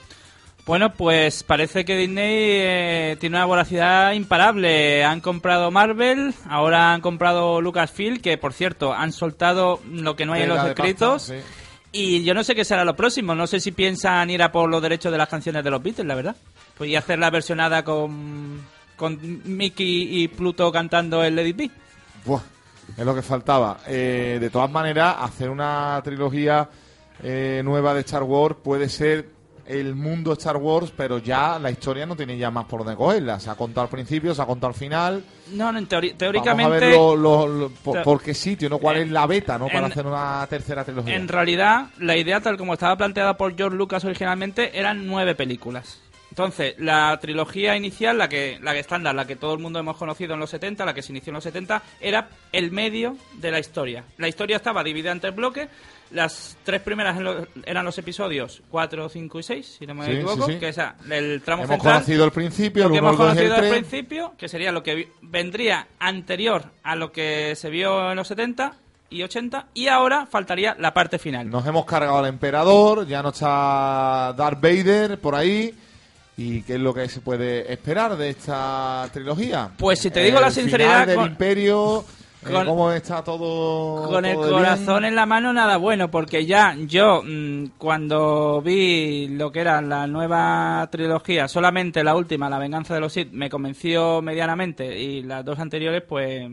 [0.67, 5.05] Bueno, pues parece que Disney eh, tiene una voracidad imparable.
[5.05, 10.33] Han comprado Marvel, ahora han comprado Lucasfilm, que por cierto han soltado lo que no
[10.33, 11.29] hay en los escritos.
[11.29, 11.41] pasta, sí.
[11.93, 13.37] Y yo no sé qué será lo próximo.
[13.37, 16.07] No sé si piensan ir a por los derechos de las canciones de los Beatles,
[16.07, 16.37] la verdad.
[16.77, 18.61] Pues y hacer la versionada con,
[18.97, 21.71] con Mickey y Pluto cantando el It Be.
[22.25, 22.43] Buah,
[22.97, 23.79] es lo que faltaba.
[23.87, 26.69] Eh, de todas maneras, hacer una trilogía
[27.23, 29.36] eh, nueva de Star Wars puede ser
[29.69, 33.39] el mundo Star Wars, pero ya la historia no tiene ya más por dónde cogerla.
[33.41, 35.25] Se ha contado al principio, se ha contado al final.
[35.53, 36.75] No, no, en teori- Vamos teóricamente...
[36.77, 37.71] a ver lo- lo- lo-
[38.05, 38.79] por, qué sitio, ¿no?
[38.79, 39.67] ¿Cuál es la beta, ¿no?
[39.67, 41.15] Para en- hacer una tercera trilogía.
[41.17, 46.01] En realidad, la idea tal como estaba planteada por George Lucas originalmente eran nueve películas.
[46.31, 49.97] Entonces, la trilogía inicial, la que la que estándar, la que todo el mundo hemos
[49.97, 53.51] conocido en los 70, la que se inició en los 70, era el medio de
[53.51, 54.05] la historia.
[54.19, 55.69] La historia estaba dividida en tres bloques.
[56.13, 60.13] Las tres primeras lo- eran los episodios 4, 5 y 6, si no me Sí,
[60.13, 60.59] equivoco, sí, sí.
[60.59, 60.79] que es
[61.11, 61.95] el tramo Hemos central.
[61.95, 65.89] conocido el principio, lo el que hemos conocido al principio, que sería lo que vendría
[65.99, 68.75] anterior a lo que se vio en los 70
[69.11, 71.51] y 80, y ahora faltaría la parte final.
[71.51, 75.75] Nos hemos cargado al emperador, ya no está Darth Vader por ahí.
[76.39, 79.71] ¿Y qué es lo que se puede esperar de esta trilogía?
[79.79, 82.05] Pues si te digo la sinceridad, final del con- imperio,
[82.53, 85.05] con- cómo está todo Con el todo corazón bien.
[85.11, 90.07] en la mano, nada bueno, porque ya yo, mm, cuando vi lo que era la
[90.07, 95.45] nueva trilogía, solamente la última, La venganza de los Sith, me convenció medianamente, y las
[95.45, 96.49] dos anteriores, pues,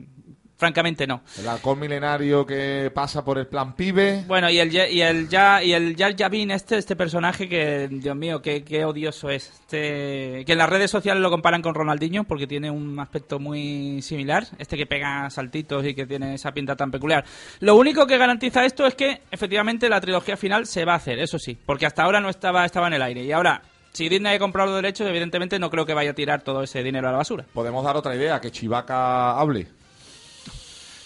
[0.57, 1.21] francamente no.
[1.37, 4.23] El halcón milenario que pasa por el plan pibe.
[4.27, 8.15] Bueno, y el, y el ya y el Jar Binks, este este personaje que Dios
[8.15, 9.49] mío, qué, qué odioso es.
[9.49, 14.01] Este que en las redes sociales lo comparan con Ronaldinho porque tiene un aspecto muy
[14.01, 17.25] similar, este que pega saltitos y que tiene esa pinta tan peculiar.
[17.59, 21.19] Lo único que garantiza esto es que efectivamente la trilogía final se va a hacer,
[21.19, 23.61] eso sí, porque hasta ahora no estaba estaba en el aire y ahora
[23.93, 26.81] si Disney ha comprado los derechos, evidentemente no creo que vaya a tirar todo ese
[26.81, 27.45] dinero a la basura.
[27.53, 29.67] Podemos dar otra idea, que Chivaca hable.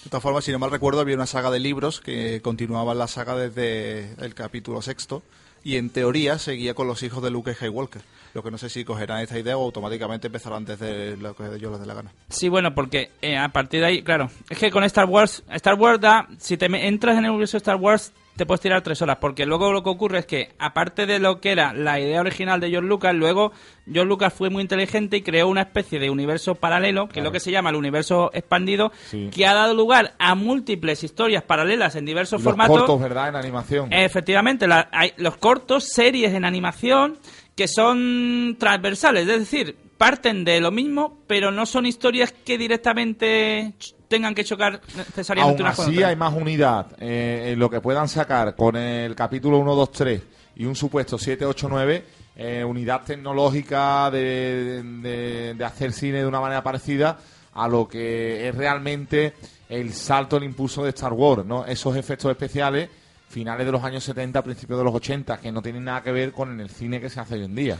[0.07, 3.07] De todas formas, si no mal recuerdo, había una saga de libros que continuaba la
[3.07, 5.21] saga desde el capítulo sexto
[5.65, 8.01] y en teoría seguía con los hijos de Luke Skywalker.
[8.33, 11.73] Lo que no sé si cogerán esta idea o automáticamente empezarán desde lo que ellos
[11.73, 12.13] les dé la gana.
[12.29, 15.73] Sí, bueno, porque eh, a partir de ahí, claro, es que con Star Wars, Star
[15.73, 19.01] Wars da, si te entras en el universo de Star Wars, te puedes tirar tres
[19.01, 22.21] horas, porque luego lo que ocurre es que, aparte de lo que era la idea
[22.21, 23.51] original de George Lucas, luego
[23.91, 27.31] George Lucas fue muy inteligente y creó una especie de universo paralelo, que es lo
[27.31, 29.29] que se llama el universo expandido, Sí.
[29.33, 32.77] que ha dado lugar a múltiples historias paralelas en diversos los formatos.
[32.77, 33.29] cortos, ¿verdad?
[33.29, 33.91] En animación.
[33.91, 37.17] Efectivamente, la- hay los cortos, series en animación
[37.55, 43.73] que son transversales, es decir, parten de lo mismo, pero no son historias que directamente
[44.07, 48.07] tengan que chocar necesariamente Aún una así hay más unidad eh, en lo que puedan
[48.07, 50.21] sacar con el capítulo 1, 2, 3
[50.57, 52.05] y un supuesto 7, 8, 9,
[52.37, 57.17] eh, unidad tecnológica de, de- de hacer cine de una manera parecida
[57.53, 59.33] a lo que es realmente
[59.69, 61.65] el salto, el impulso de Star Wars, ¿no?
[61.65, 62.89] Esos efectos especiales
[63.29, 66.31] finales de los años 70, principios de los 80, que no tienen nada que ver
[66.31, 67.77] con el cine que se hace hoy en día.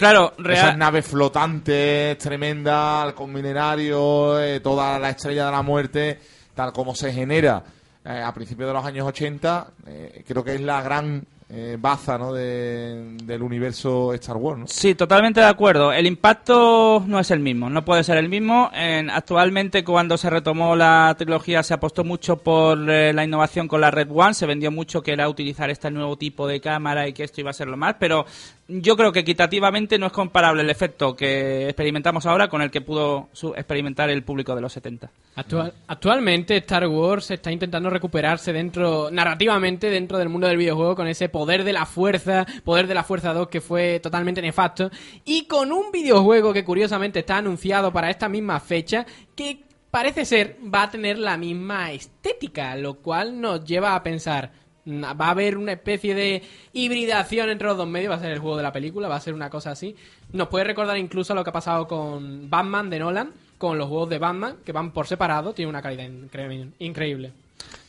[0.00, 6.18] Claro, Esas real, naves flotantes, tremendas, halcón milenario, eh, toda la estrella de la muerte,
[6.54, 7.62] tal como se genera
[8.02, 12.16] eh, a principios de los años 80, eh, creo que es la gran eh, baza
[12.16, 12.32] ¿no?
[12.32, 14.58] de- del universo Star Wars.
[14.60, 14.66] ¿no?
[14.68, 15.92] Sí, totalmente de acuerdo.
[15.92, 18.70] El impacto no es el mismo, no puede ser el mismo.
[18.72, 23.80] En- actualmente, cuando se retomó la trilogía, se apostó mucho por eh, la innovación con
[23.80, 24.34] la Red One.
[24.34, 27.50] Se vendió mucho que era utilizar este nuevo tipo de cámara y que esto iba
[27.50, 27.96] a ser lo más.
[27.98, 28.24] Pero
[28.68, 32.80] yo creo que equitativamente no es comparable el efecto que experimentamos ahora con el que
[32.80, 35.10] pudo su- experimentar el público de los 70.
[35.34, 41.08] Actual- actualmente Star Wars está intentando recuperarse dentro, narrativamente, dentro del mundo del videojuego con
[41.08, 44.90] ese poder de la fuerza, poder de la fuerza 2 que fue totalmente nefasto,
[45.24, 50.56] y con un videojuego que curiosamente está anunciado para esta misma fecha, que parece ser
[50.72, 54.52] va a tener la misma estética, lo cual nos lleva a pensar,
[54.84, 58.30] mm, va a haber una especie de hibridación entre los dos medios, va a ser
[58.30, 59.96] el juego de la película, va a ser una cosa así.
[60.32, 64.08] Nos puede recordar incluso lo que ha pasado con Batman de Nolan, con los juegos
[64.08, 67.32] de Batman, que van por separado, tiene una calidad incre- increíble.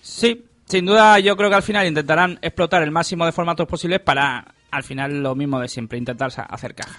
[0.02, 4.00] Sí, sin duda yo creo que al final intentarán explotar el máximo de formatos posibles
[4.00, 6.98] para, al final, lo mismo de siempre, intentar hacer caja.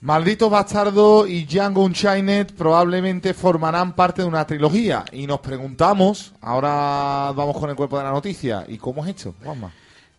[0.00, 5.04] Maldito Bastardo y Django Unchained probablemente formarán parte de una trilogía.
[5.12, 9.36] Y nos preguntamos, ahora vamos con el cuerpo de la noticia, ¿y cómo es esto?
[9.44, 9.70] Juanma?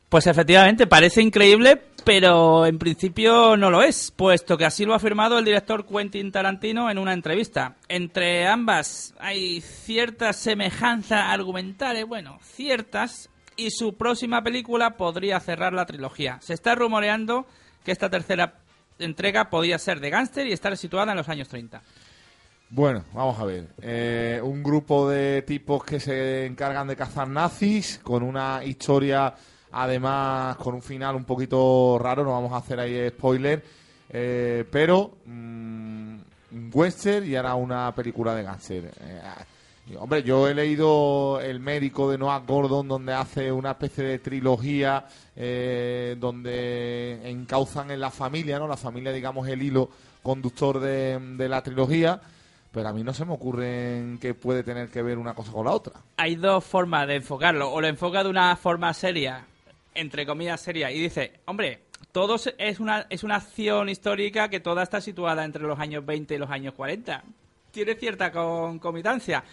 [0.10, 4.98] Pues efectivamente, parece increíble, pero en principio no lo es, puesto que así lo ha
[4.98, 7.76] afirmado el director Quentin Tarantino en una entrevista.
[7.90, 15.86] Entre ambas hay ciertas semejanzas argumentales, bueno, ciertas, y su próxima película podría cerrar la
[15.86, 16.40] trilogía.
[16.42, 17.48] Se está rumoreando
[17.84, 18.60] que esta tercera
[19.00, 21.82] entrega podía ser de gángster y estar situada en los años 30.
[22.70, 23.68] Bueno, vamos a ver.
[23.82, 29.34] Eh, un grupo de tipos que se encargan de cazar nazis, con una historia,
[29.76, 33.62] además, con un final un poquito raro, no vamos a hacer ahí spoiler,
[34.10, 36.16] eh, pero mm,
[36.74, 38.92] western y ahora una película de gánster.
[39.02, 44.20] Eh, hombre, yo he leído El médico de Noah Gordon, donde hace una especie de
[44.20, 45.06] trilogía,
[45.36, 48.70] eh, donde encauzan en la familia, ¿no?
[48.70, 49.90] La familia, digamos, el hilo
[50.24, 52.22] conductor de, de la trilogía,
[52.72, 55.66] pero a mí no se me ocurre que puede tener que ver una cosa con
[55.66, 55.94] la otra.
[56.16, 57.72] hay dos formas de enfocarlo.
[57.74, 59.46] O lo enfoca de una forma seria,
[59.96, 64.60] entre comillas seria, y dice, hombre, todo se- es una, es una acción histórica que
[64.60, 67.24] toda está situada entre los años 20 y los años 40.
[67.72, 69.44] Tiene cierta concomitancia.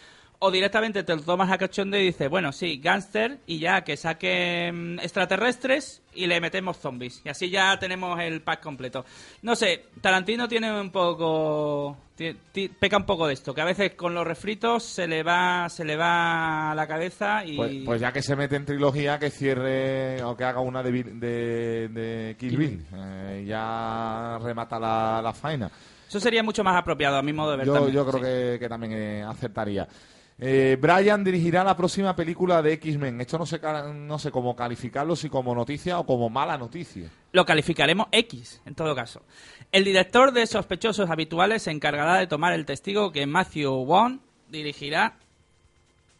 [0.44, 3.96] O directamente te lo tomas a cachonde y dices, bueno, sí, gángster, y ya que
[3.96, 7.22] saquen extraterrestres y le metemos zombies.
[7.24, 9.04] Y así ya tenemos el pack completo.
[9.42, 11.96] No sé, Tarantino tiene un poco...
[12.80, 15.84] peca un poco de esto, que a veces con los refritos se le va, se
[15.84, 17.56] le va a la cabeza y...
[17.56, 21.04] Pues, pues ya que se mete en trilogía, que cierre o que haga una de,
[21.04, 22.84] de, de Kill Bill.
[22.92, 25.70] Eh, ya remata la, la faena.
[26.08, 28.24] Eso sería mucho más apropiado a mi modo de ver Yo, también, yo creo sí.
[28.24, 29.86] que, que también eh, acertaría.
[30.38, 33.20] Eh, Brian dirigirá la próxima película de X-Men.
[33.20, 33.60] Esto no sé,
[33.94, 37.08] no sé cómo calificarlo, si como noticia o como mala noticia.
[37.32, 39.22] Lo calificaremos X, en todo caso.
[39.70, 45.16] El director de Sospechosos Habituales se encargará de tomar el testigo que Matthew Vaughn dirigirá.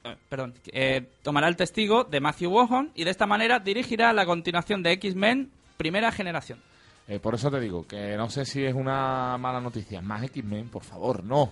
[0.05, 4.25] eh, Perdón, eh, tomará el testigo de Matthew Vaughn y de esta manera dirigirá la
[4.25, 6.61] continuación de X-Men Primera Generación.
[7.09, 10.01] Eh, por eso te digo que no sé si es una mala noticia.
[10.01, 11.51] Más X-Men, por favor, no.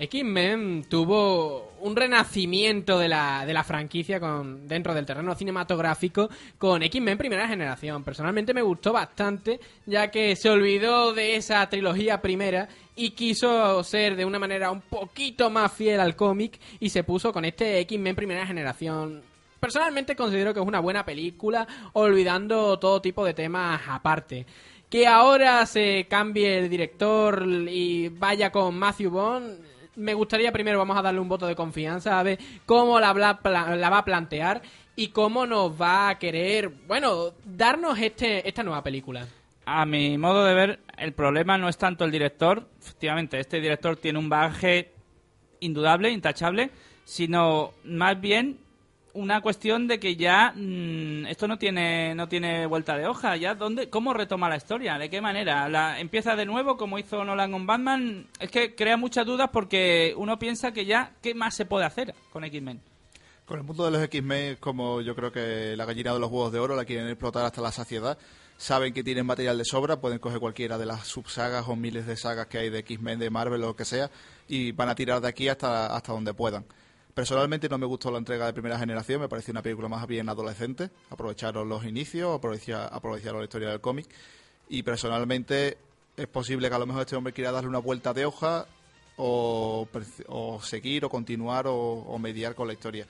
[0.00, 6.82] X-Men tuvo un renacimiento de la, de la franquicia con, dentro del terreno cinematográfico con
[6.82, 8.02] X-Men Primera Generación.
[8.02, 14.16] Personalmente me gustó bastante, ya que se olvidó de esa trilogía primera y quiso ser
[14.16, 18.16] de una manera un poquito más fiel al cómic y se puso con este X-Men
[18.16, 19.22] Primera Generación.
[19.60, 24.46] Personalmente considero que es una buena película, olvidando todo tipo de temas aparte.
[24.88, 29.69] Que ahora se cambie el director y vaya con Matthew Bond,
[30.00, 33.98] me gustaría primero, vamos a darle un voto de confianza, a ver cómo la, va
[33.98, 34.62] a plantear
[34.96, 39.26] y cómo nos va a querer, bueno, darnos este, esta nueva película.
[39.66, 43.96] A mi modo de ver, el problema no es tanto el director, efectivamente, este director
[43.96, 44.92] tiene un bagaje
[45.60, 46.70] indudable, intachable,
[47.04, 48.58] sino más bien
[49.12, 53.36] una cuestión de que ya mm, esto no tiene no tiene vuelta de hoja.
[53.36, 57.24] Ya dónde cómo retoma la historia de qué manera la empieza de nuevo como hizo
[57.24, 58.26] Nolan con Batman.
[58.38, 62.14] Es que crea muchas dudas porque uno piensa que ya qué más se puede hacer
[62.32, 62.80] con X-Men
[63.46, 66.52] Con el mundo de los X-Men, como yo creo que la gallina de los huevos
[66.52, 68.18] de oro la quieren explotar hasta la saciedad,
[68.56, 72.16] saben que tienen material de sobra, pueden coger cualquiera de las subsagas o miles de
[72.16, 74.10] sagas que hay de X-Men, de Marvel o lo que sea,
[74.48, 76.64] y van a tirar de aquí hasta, hasta donde puedan.
[77.20, 80.26] Personalmente no me gustó la entrega de primera generación, me pareció una película más bien
[80.30, 84.06] adolescente, aprovecharon los inicios, aprovechar- aprovecharon la historia del cómic,
[84.70, 85.76] y personalmente
[86.16, 88.64] es posible que a lo mejor este hombre quiera darle una vuelta de hoja
[89.18, 89.86] o,
[90.28, 93.06] o seguir o continuar o, o mediar con la historia.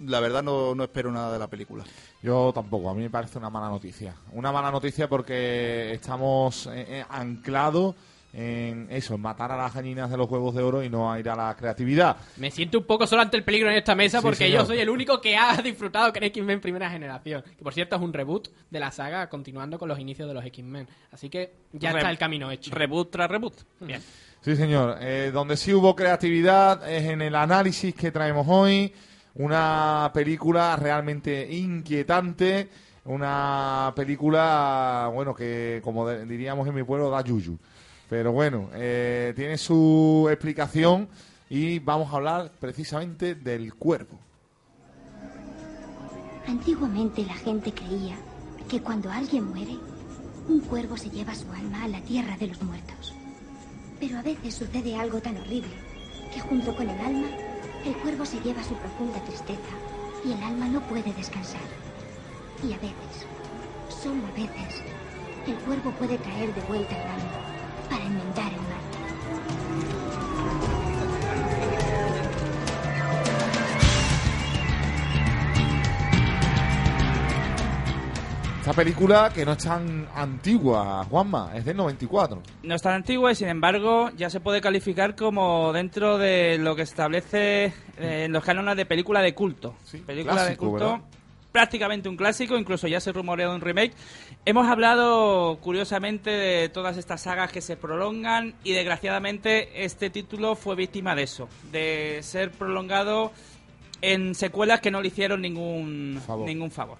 [0.00, 1.84] la verdad no, no espero nada de la película.
[2.22, 4.16] Yo tampoco, a mí me parece una mala noticia.
[4.32, 7.94] Una mala noticia porque estamos eh, eh, anclados
[8.32, 11.18] en eso, en matar a las gallinas de los huevos de oro y no a
[11.18, 12.16] ir a la creatividad.
[12.36, 14.60] Me siento un poco solo ante el peligro en esta mesa Sí, porque señor.
[14.60, 17.42] yo soy el único que ha disfrutado con X-Men primera generación.
[17.56, 20.44] Que por cierto es un reboot de la saga continuando con los inicios de los
[20.44, 20.86] X-Men.
[21.10, 22.70] Así que ya Re- está el camino hecho.
[22.74, 23.54] Reboot tras reboot.
[23.80, 24.02] Bien.
[24.42, 24.98] Sí, señor.
[25.00, 28.92] Eh, donde sí hubo creatividad es en el análisis que traemos hoy.
[29.34, 32.68] Una película realmente inquietante.
[33.04, 37.58] Una película, bueno, que como diríamos en mi pueblo, da yuyu.
[38.08, 41.08] Pero bueno, eh, tiene su explicación
[41.50, 44.18] y vamos a hablar precisamente del cuervo.
[46.46, 48.16] Antiguamente la gente creía
[48.68, 49.76] que cuando alguien muere,
[50.48, 53.14] un cuervo se lleva su alma a la tierra de los muertos.
[54.00, 55.74] Pero a veces sucede algo tan horrible
[56.32, 57.28] que junto con el alma,
[57.84, 59.76] el cuervo se lleva su profunda tristeza
[60.24, 61.60] y el alma no puede descansar.
[62.66, 63.26] Y a veces,
[63.88, 64.82] solo a veces,
[65.46, 67.57] el cuervo puede traer de vuelta el alma
[67.88, 69.88] para enmendar el mal.
[78.68, 82.42] Esta película que no es tan antigua, Juanma, es del 94.
[82.64, 86.76] No es tan antigua y sin embargo ya se puede calificar como dentro de lo
[86.76, 89.74] que establece eh, en los cánones de película de culto.
[90.06, 91.00] película de culto, ¿verdad?
[91.52, 93.92] Prácticamente un clásico, incluso ya se rumorea un remake.
[94.44, 100.76] Hemos hablado curiosamente de todas estas sagas que se prolongan y desgraciadamente este título fue
[100.76, 103.32] víctima de eso, de ser prolongado
[104.02, 106.46] en secuelas que no le hicieron ningún Favor.
[106.46, 106.98] ningún favor.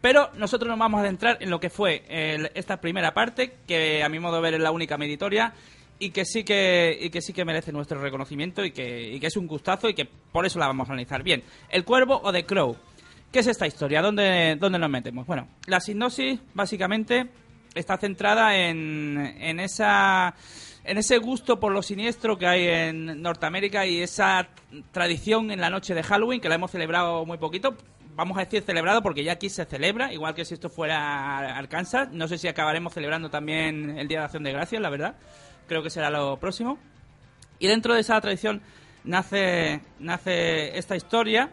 [0.00, 4.02] Pero nosotros nos vamos a adentrar en lo que fue el- esta primera parte, que
[4.02, 5.52] a mi modo de ver es la única meritoria
[5.98, 9.26] y que sí que y que sí que merece nuestro reconocimiento y que, y que
[9.26, 11.22] es un gustazo y que por eso la vamos a analizar.
[11.22, 12.76] Bien, El Cuervo o The Crow.
[13.36, 14.00] ¿Qué es esta historia?
[14.00, 15.26] ¿Dónde, dónde nos metemos?
[15.26, 17.28] Bueno, la sinopsis básicamente
[17.74, 20.34] está centrada en, en esa
[20.84, 24.48] en ese gusto por lo siniestro que hay en Norteamérica y esa
[24.90, 27.76] tradición en la noche de Halloween que la hemos celebrado muy poquito.
[28.14, 32.10] Vamos a decir celebrado porque ya aquí se celebra, igual que si esto fuera Arkansas.
[32.12, 35.14] No sé si acabaremos celebrando también el Día de Acción de Gracias, la verdad.
[35.68, 36.78] Creo que será lo próximo.
[37.58, 38.62] Y dentro de esa tradición
[39.04, 41.50] nace, nace esta historia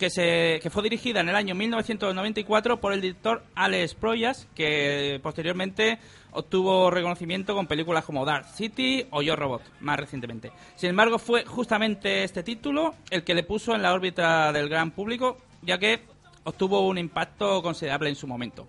[0.00, 5.20] que, se, que fue dirigida en el año 1994 por el director Alex Proyas, que
[5.22, 5.98] posteriormente
[6.32, 10.50] obtuvo reconocimiento con películas como Dark City o Yo Robot, más recientemente.
[10.74, 14.90] Sin embargo, fue justamente este título el que le puso en la órbita del gran
[14.90, 16.00] público, ya que
[16.44, 18.66] obtuvo un impacto considerable en su momento.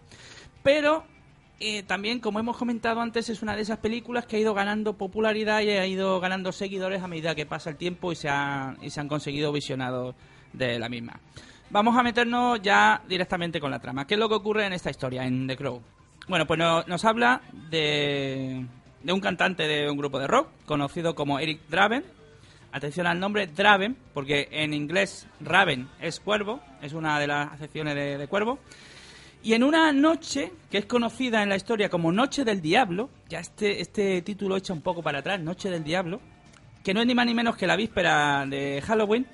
[0.64, 1.06] Pero
[1.62, 4.98] eh, también, como hemos comentado antes, es una de esas películas que ha ido ganando
[4.98, 8.76] popularidad y ha ido ganando seguidores a medida que pasa el tiempo y se, ha-
[8.82, 10.16] y se han conseguido visionados
[10.54, 11.20] de la misma.
[11.70, 14.06] Vamos a meternos ya directamente con la trama.
[14.06, 15.82] ¿Qué es lo que ocurre en esta historia, en The Crow?
[16.28, 18.66] Bueno, pues no- nos habla de,
[19.04, 22.04] de un cantante de un grupo de rock conocido como Eric Draven.
[22.74, 27.96] Atención al nombre Draven, porque en inglés Raven es cuervo, es una de las acepciones
[27.96, 28.60] de, de cuervo.
[29.44, 33.40] Y en una noche que es conocida en la historia como Noche del Diablo, ya
[33.40, 36.22] este, este título echa un poco para atrás, Noche del Diablo,
[36.84, 39.26] que no es ni más ni menos que la víspera de Halloween,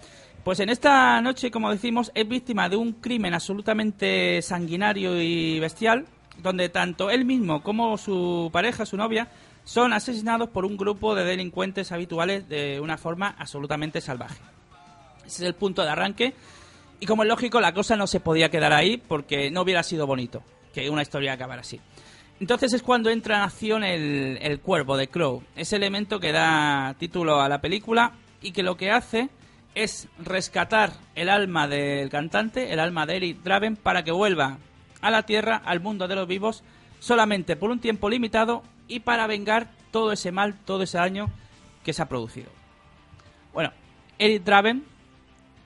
[0.47, 6.05] pues en esta noche, como decimos, es víctima de un crimen absolutamente sanguinario y bestial,
[6.41, 9.27] donde tanto él mismo como su pareja, su novia,
[9.65, 14.39] son asesinados por un grupo de delincuentes habituales de una forma absolutamente salvaje.
[15.25, 16.33] Ese es el punto de arranque.
[17.01, 20.07] Y como es lógico, la cosa no se podía quedar ahí porque no hubiera sido
[20.07, 20.43] bonito
[20.73, 21.81] que una historia acabara así.
[22.39, 26.95] Entonces es cuando entra en acción el, el cuervo de Crow, ese elemento que da
[26.97, 29.29] título a la película y que lo que hace
[29.83, 34.57] es rescatar el alma del cantante, el alma de Eric Draven, para que vuelva
[35.01, 36.63] a la Tierra, al mundo de los vivos,
[36.99, 41.29] solamente por un tiempo limitado y para vengar todo ese mal, todo ese daño
[41.83, 42.49] que se ha producido.
[43.53, 43.71] Bueno,
[44.17, 44.83] Eric Draven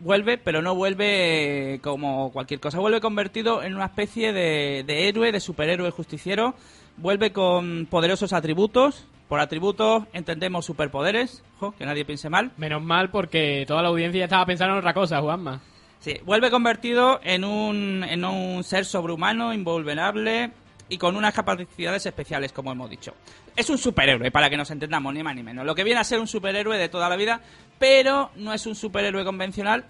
[0.01, 2.79] vuelve, pero no vuelve eh, como cualquier cosa.
[2.79, 6.55] Vuelve convertido en una especie de, de héroe, de superhéroe justiciero.
[6.97, 9.07] Vuelve con poderosos atributos.
[9.31, 11.41] Por atributos entendemos superpoderes.
[11.77, 12.51] Que nadie piense mal.
[12.57, 15.61] Menos mal porque toda la audiencia ya estaba pensando en otra cosa, Juanma.
[16.01, 20.51] Sí, vuelve convertido en un, en un ser sobrehumano, invulnerable
[20.89, 23.13] y con unas capacidades especiales, como hemos dicho.
[23.55, 25.65] Es un superhéroe, para que nos entendamos, ni más ni menos.
[25.65, 27.39] Lo que viene a ser un superhéroe de toda la vida,
[27.79, 29.85] pero no es un superhéroe convencional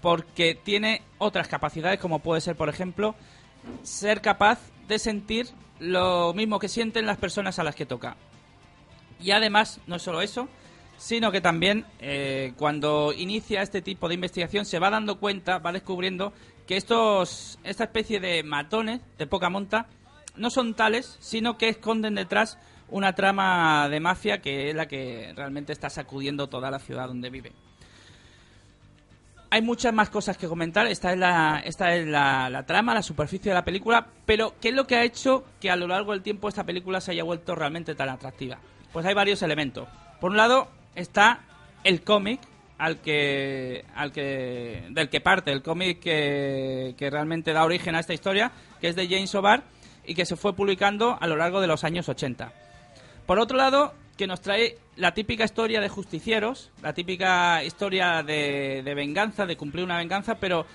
[0.00, 3.16] porque tiene otras capacidades, como puede ser, por ejemplo,
[3.82, 5.48] ser capaz de sentir
[5.80, 8.16] lo mismo que sienten las personas a las que toca.
[9.20, 10.48] Y además, no solo eso,
[10.96, 15.72] sino que también eh, cuando inicia este tipo de investigación se va dando cuenta, va
[15.72, 16.32] descubriendo
[16.66, 19.86] que estos, esta especie de matones de poca monta
[20.36, 22.58] no son tales, sino que esconden detrás
[22.88, 27.30] una trama de mafia que es la que realmente está sacudiendo toda la ciudad donde
[27.30, 27.52] vive.
[29.50, 30.88] Hay muchas más cosas que comentar.
[30.88, 34.04] Esta es, la, esta es la, la trama, la superficie de la película.
[34.26, 37.00] Pero, ¿qué es lo que ha hecho que a lo largo del tiempo esta película
[37.00, 38.58] se haya vuelto realmente tan atractiva?
[38.94, 39.88] Pues hay varios elementos.
[40.20, 41.40] Por un lado, está
[41.82, 42.40] el cómic
[42.78, 48.00] al que, al que, del que parte, el cómic que, que realmente da origen a
[48.00, 49.64] esta historia, que es de James O'Barr
[50.06, 52.52] y que se fue publicando a lo largo de los años 80.
[53.26, 58.82] Por otro lado, que nos trae la típica historia de justicieros, la típica historia de,
[58.84, 60.66] de venganza, de cumplir una venganza, pero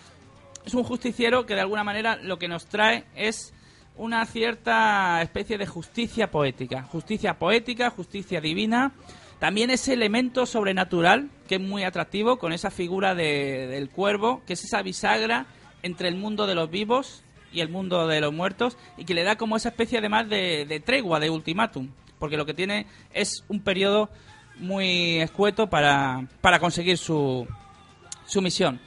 [0.65, 3.53] es un justiciero que de alguna manera lo que nos trae es
[3.99, 6.83] una cierta especie de justicia poética.
[6.83, 8.93] Justicia poética, justicia divina.
[9.39, 14.53] También ese elemento sobrenatural que es muy atractivo con esa figura de- del cuervo, que
[14.53, 15.45] es esa bisagra
[15.83, 19.23] entre el mundo de los vivos y el mundo de los muertos y que le
[19.23, 21.89] da como esa especie además de, de tregua, de ultimátum,
[22.19, 24.09] porque lo que tiene es un periodo
[24.57, 27.47] muy escueto para, para conseguir su,
[28.25, 28.79] su misión.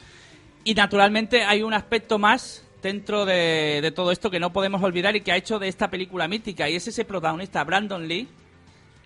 [0.64, 5.20] Y naturalmente hay un aspecto más dentro de, todo esto que no podemos olvidar y
[5.20, 8.28] que ha hecho de esta película mítica y es ese protagonista Brandon Lee,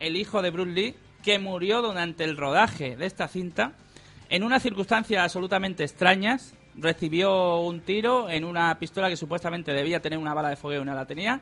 [0.01, 3.73] el hijo de Bruce Lee, que murió durante el rodaje de esta cinta
[4.29, 6.55] en unas circunstancias absolutamente extrañas.
[6.75, 10.85] Recibió un tiro en una pistola que supuestamente debía tener una bala de fogueo y
[10.85, 11.41] no la tenía.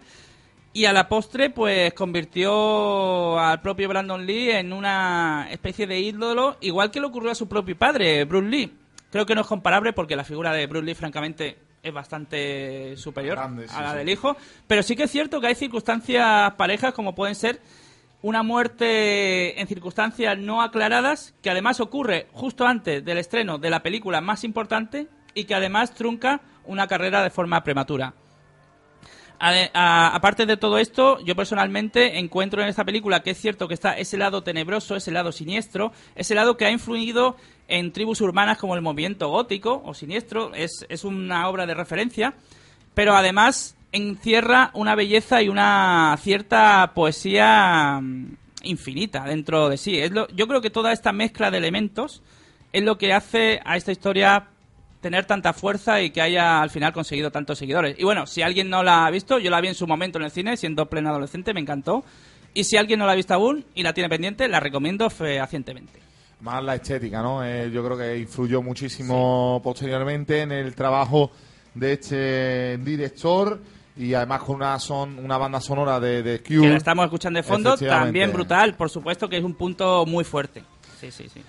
[0.72, 6.56] Y a la postre, pues convirtió al propio Brandon Lee en una especie de ídolo,
[6.60, 8.72] igual que le ocurrió a su propio padre, Bruce Lee.
[9.10, 13.36] Creo que no es comparable porque la figura de Bruce Lee, francamente, es bastante superior
[13.36, 13.98] Grande, sí, a la sí.
[13.98, 14.36] del hijo.
[14.66, 17.60] Pero sí que es cierto que hay circunstancias parejas como pueden ser
[18.22, 23.82] una muerte en circunstancias no aclaradas, que además ocurre justo antes del estreno de la
[23.82, 28.14] película más importante y que además trunca una carrera de forma prematura.
[29.38, 33.98] Aparte de todo esto, yo personalmente encuentro en esta película que es cierto que está
[33.98, 37.36] ese lado tenebroso, ese lado siniestro, ese lado que ha influido
[37.68, 42.34] en tribus urbanas como el movimiento gótico o siniestro, es, es una obra de referencia,
[42.94, 50.00] pero además encierra una belleza y una cierta poesía mm, infinita dentro de sí.
[50.34, 52.22] Yo creo que toda esta mezcla de elementos
[52.72, 54.48] es lo que hace a esta historia
[55.04, 57.94] tener tanta fuerza y que haya al final conseguido tantos seguidores.
[57.98, 60.24] Y bueno, si alguien no la ha visto, yo la vi en su momento en
[60.24, 62.02] el cine, siendo pleno adolescente, me encantó.
[62.54, 66.00] Y si alguien no la ha visto aún y la tiene pendiente, la recomiendo fehacientemente.
[66.40, 67.44] Más la estética, ¿no?
[67.44, 71.30] Eh, yo creo que influyó muchísimo posteriormente en el trabajo
[71.74, 73.60] de este director
[73.98, 76.62] y además con una son una banda sonora de, de Cure.
[76.62, 80.24] Que la estamos escuchando de fondo, también brutal, por supuesto que es un punto muy
[80.24, 80.62] fuerte.
[80.98, 81.42] Sí, sí, sí.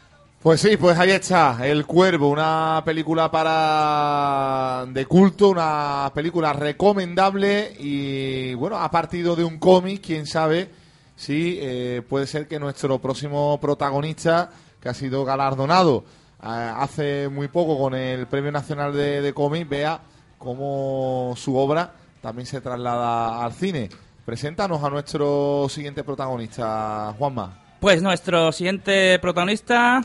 [0.45, 7.75] Pues sí, pues ahí está, El Cuervo, una película para de culto, una película recomendable
[7.79, 10.69] y bueno, ha partido de un cómic, quién sabe
[11.15, 16.03] si eh, puede ser que nuestro próximo protagonista, que ha sido galardonado
[16.43, 19.99] eh, hace muy poco con el Premio Nacional de, de Cómic, vea
[20.37, 21.91] cómo su obra
[22.21, 23.89] también se traslada al cine.
[24.23, 27.77] Preséntanos a nuestro siguiente protagonista, Juanma.
[27.79, 30.03] Pues nuestro siguiente protagonista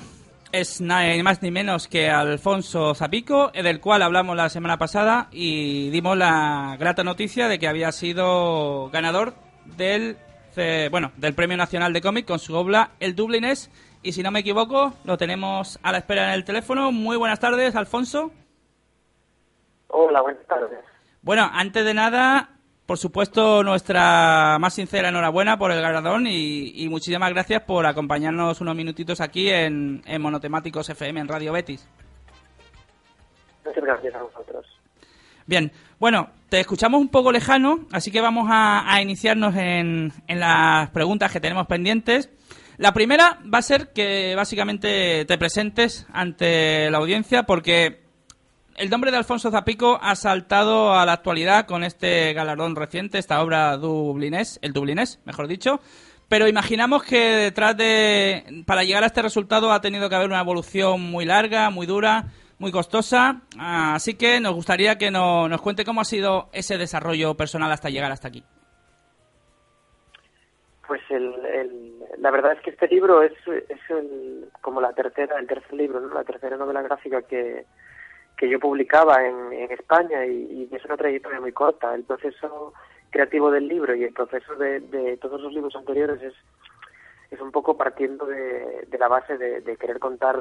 [0.53, 5.91] es ni más ni menos que Alfonso Zapico, del cual hablamos la semana pasada y
[5.91, 9.35] dimos la grata noticia de que había sido ganador
[9.65, 10.17] del
[10.91, 13.71] bueno del Premio Nacional de Cómic con su obra El Dublinés
[14.03, 16.93] y si no me equivoco lo tenemos a la espera en el teléfono.
[16.93, 18.33] Muy buenas tardes, Alfonso.
[19.89, 20.79] Hola, buenas tardes.
[21.23, 22.51] Bueno, antes de nada,
[22.91, 28.61] por supuesto, nuestra más sincera enhorabuena por el galardón y, y muchísimas gracias por acompañarnos
[28.61, 31.87] unos minutitos aquí en, en Monotemáticos FM, en Radio Betis.
[33.65, 34.67] Muchas gracias a vosotros.
[35.47, 35.71] Bien,
[36.01, 40.91] bueno, te escuchamos un poco lejano, así que vamos a, a iniciarnos en, en las
[40.91, 42.29] preguntas que tenemos pendientes.
[42.77, 48.00] La primera va a ser que básicamente te presentes ante la audiencia porque
[48.81, 53.43] el nombre de Alfonso Zapico ha saltado a la actualidad con este galardón reciente, esta
[53.43, 55.81] obra dublinés, el dublinés, mejor dicho.
[56.29, 60.41] Pero imaginamos que detrás de, para llegar a este resultado ha tenido que haber una
[60.41, 62.27] evolución muy larga, muy dura,
[62.59, 63.43] muy costosa.
[63.59, 67.91] Así que nos gustaría que no- nos cuente cómo ha sido ese desarrollo personal hasta
[67.91, 68.45] llegar hasta aquí.
[70.87, 73.33] Pues el, el- la verdad es que este libro es,
[73.69, 76.15] es el- como la tercera, el tercer libro, ¿no?
[76.15, 77.65] la tercera novela gráfica que,
[78.41, 81.95] que yo publicaba en, en España y, y es una trayectoria muy corta.
[81.95, 82.73] El proceso
[83.11, 87.77] creativo del libro y el proceso de, de todos los libros anteriores es, un poco
[87.77, 90.39] partiendo de, la base de, de querer contar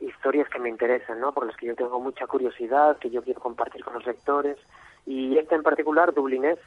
[0.00, 1.32] historias que me interesan, ¿no?
[1.32, 4.58] Por las que yo tengo mucha curiosidad, que yo quiero compartir con los lectores.
[5.06, 6.58] Y esta en particular, Dublinés,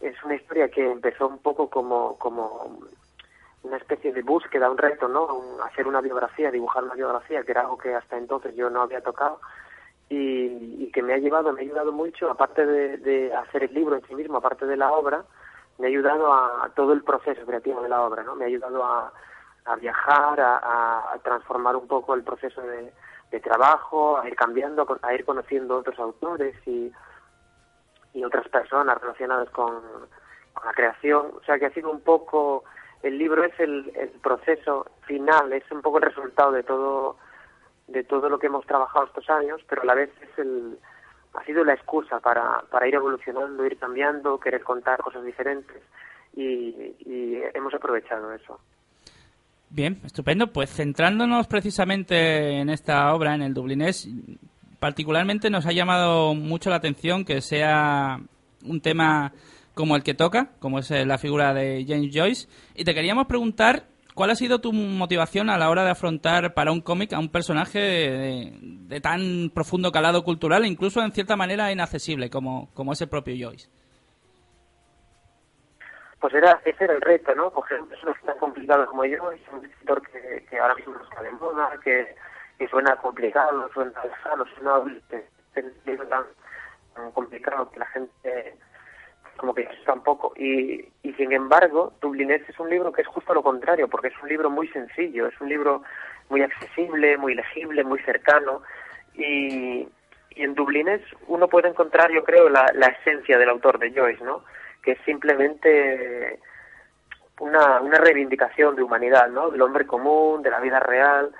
[0.00, 2.78] es una historia que empezó un poco como, como
[3.62, 5.26] una especie de búsqueda, un reto, ¿no?
[5.26, 8.82] Un- hacer una biografía, dibujar una biografía, que era algo que hasta entonces yo no
[8.82, 9.40] había tocado
[10.08, 13.74] y, y que me ha llevado, me ha ayudado mucho, aparte de, de hacer el
[13.74, 15.24] libro en sí mismo, aparte de la obra,
[15.80, 18.34] me ha ayudado a, todo el proceso creativo de la obra, ¿no?
[18.34, 19.12] Me ha ayudado a,
[19.80, 22.92] viajar, a, transformar un poco el proceso de,
[23.40, 26.92] trabajo, a ir cambiando, a ir conociendo otros autores y,
[28.12, 29.80] y otras personas relacionadas con
[30.64, 31.30] la creación.
[31.40, 32.64] O sea que ha sido un poco,
[33.02, 37.16] el libro es el, el proceso final, es un poco el resultado de todo
[37.88, 40.78] de todo lo que hemos trabajado estos años, pero a la vez es el,
[41.34, 45.82] ha sido la excusa para, para ir evolucionando, ir cambiando, querer contar cosas diferentes
[46.36, 48.60] y, y hemos aprovechado eso.
[49.70, 50.48] Bien, estupendo.
[50.48, 54.08] Pues centrándonos precisamente en esta obra, en el Dublinés,
[54.80, 58.20] particularmente nos ha llamado mucho la atención que sea
[58.64, 59.32] un tema
[59.74, 62.48] como el que toca, como es eh, la figura de James Joyce.
[62.74, 66.72] Y te queríamos preguntar cuál ha sido tu motivación a la hora de afrontar para
[66.72, 71.36] un cómic a un personaje de, de tan profundo calado cultural e incluso en cierta
[71.36, 73.68] manera inaccesible como, como es el propio Joyce.
[76.20, 77.50] Pues era, ese era el reto, ¿no?
[77.50, 81.22] Coger un personaje tan complicado como yo, es un escritor que, ahora mismo no está
[81.22, 82.14] de moda, que,
[82.68, 85.02] suena complicado, suena lejano, suena un
[85.86, 86.24] libro tan,
[86.94, 88.58] tan complicado que la gente
[89.40, 90.34] como que asusta un poco.
[90.36, 94.22] Y, y sin embargo, Dublinés es un libro que es justo lo contrario, porque es
[94.22, 95.82] un libro muy sencillo, es un libro
[96.28, 98.60] muy accesible, muy legible, muy cercano.
[99.14, 99.88] Y,
[100.36, 104.22] y en Dublinés uno puede encontrar, yo creo, la, la esencia del autor de Joyce,
[104.22, 104.44] ¿no?
[104.82, 106.38] Que es simplemente
[107.40, 109.50] una, una reivindicación de humanidad, ¿no?
[109.50, 111.32] Del hombre común, de la vida real,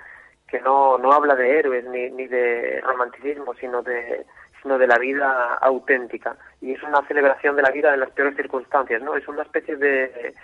[0.49, 4.25] que no, no habla de héroes ni, ni de romanticismo, sino de,
[4.63, 6.37] sino de la vida auténtica.
[6.61, 9.17] Y es una celebración de la vida en las peores circunstancias, ¿no?
[9.17, 10.35] Es una especie de...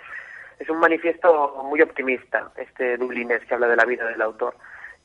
[0.59, 4.55] Es un manifiesto muy optimista, este Dublinés, que habla de la vida del autor.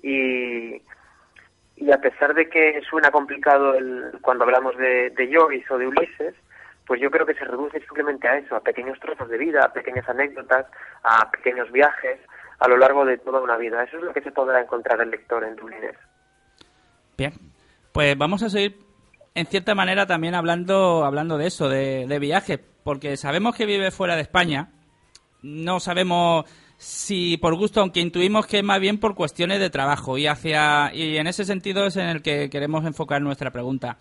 [0.03, 0.81] Y,
[1.77, 5.89] y a pesar de que suena complicado el, cuando hablamos de, de Joyce o de
[5.89, 6.35] Ulises,
[6.87, 9.73] pues yo creo que se reduce simplemente a eso, a pequeños trozos de vida, a
[9.73, 10.67] pequeñas anécdotas,
[11.03, 12.19] a pequeños viajes
[12.59, 13.83] a lo largo de toda una vida.
[13.83, 15.97] Eso es lo que se podrá encontrar el lector en Dublinés.
[17.19, 17.33] Bien,
[17.93, 18.77] pues vamos a seguir
[19.35, 24.17] en cierta manera también hablando, hablando de eso, de, viajes, porque sabemos que vive fuera
[24.17, 24.71] de España,
[25.43, 26.45] no sabemos
[26.77, 30.93] si por gusto, aunque intuimos que es más bien por cuestiones de trabajo y hacia
[30.93, 33.99] y en ese sentido es en el que queremos enfocar nuestra pregunta.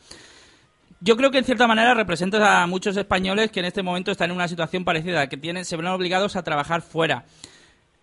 [1.00, 4.30] Yo creo que en cierta manera representas a muchos españoles que en este momento están
[4.30, 7.26] en una situación parecida, que tienen, se ven obligados a trabajar fuera.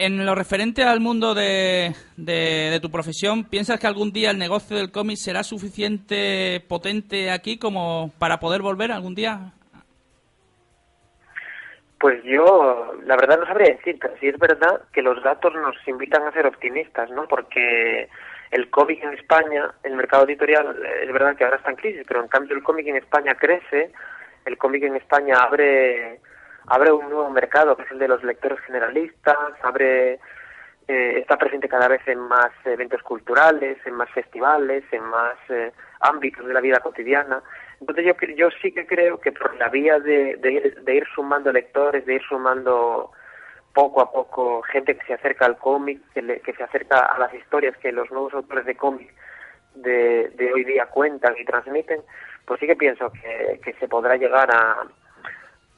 [0.00, 4.76] En lo referente al mundo de, de, tu profesión, ¿piensas que algún día el negocio
[4.76, 9.52] del cómic será suficiente potente aquí como para poder volver algún día?
[11.98, 15.74] Pues yo, la verdad no sabría decir, pero sí es verdad que los datos nos
[15.88, 17.26] invitan a ser optimistas, ¿no?
[17.26, 18.08] Porque
[18.52, 22.22] el cómic en España, el mercado editorial, es verdad que ahora está en crisis, pero
[22.22, 23.90] en cambio el cómic en España crece,
[24.44, 26.20] el cómic en España abre
[26.70, 30.14] abre un nuevo mercado que es el de los lectores generalistas, abre
[30.88, 35.72] eh, está presente cada vez en más eventos culturales, en más festivales, en más eh,
[36.00, 37.42] ámbitos de la vida cotidiana.
[37.80, 41.04] Entonces yo, yo sí que creo que por la vía de, de, ir, de ir
[41.14, 43.12] sumando lectores, de ir sumando
[43.74, 47.18] poco a poco gente que se acerca al cómic, que, le- que se acerca a
[47.18, 49.12] las historias que los nuevos autores de cómic
[49.74, 52.00] de, de hoy día cuentan y transmiten,
[52.46, 54.84] pues sí que pienso que, que se podrá llegar a,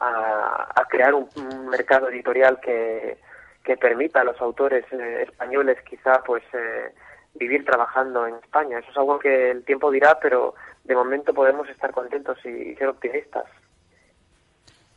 [0.00, 1.28] a, crear un,
[1.68, 3.18] mercado editorial que,
[3.62, 6.92] que permita a los autores eh, españoles quizá pues eh,
[7.34, 8.78] vivir trabajando en España.
[8.78, 12.88] Eso es algo que el tiempo dirá, pero de momento podemos estar contentos y, ser
[12.88, 13.44] optimistas.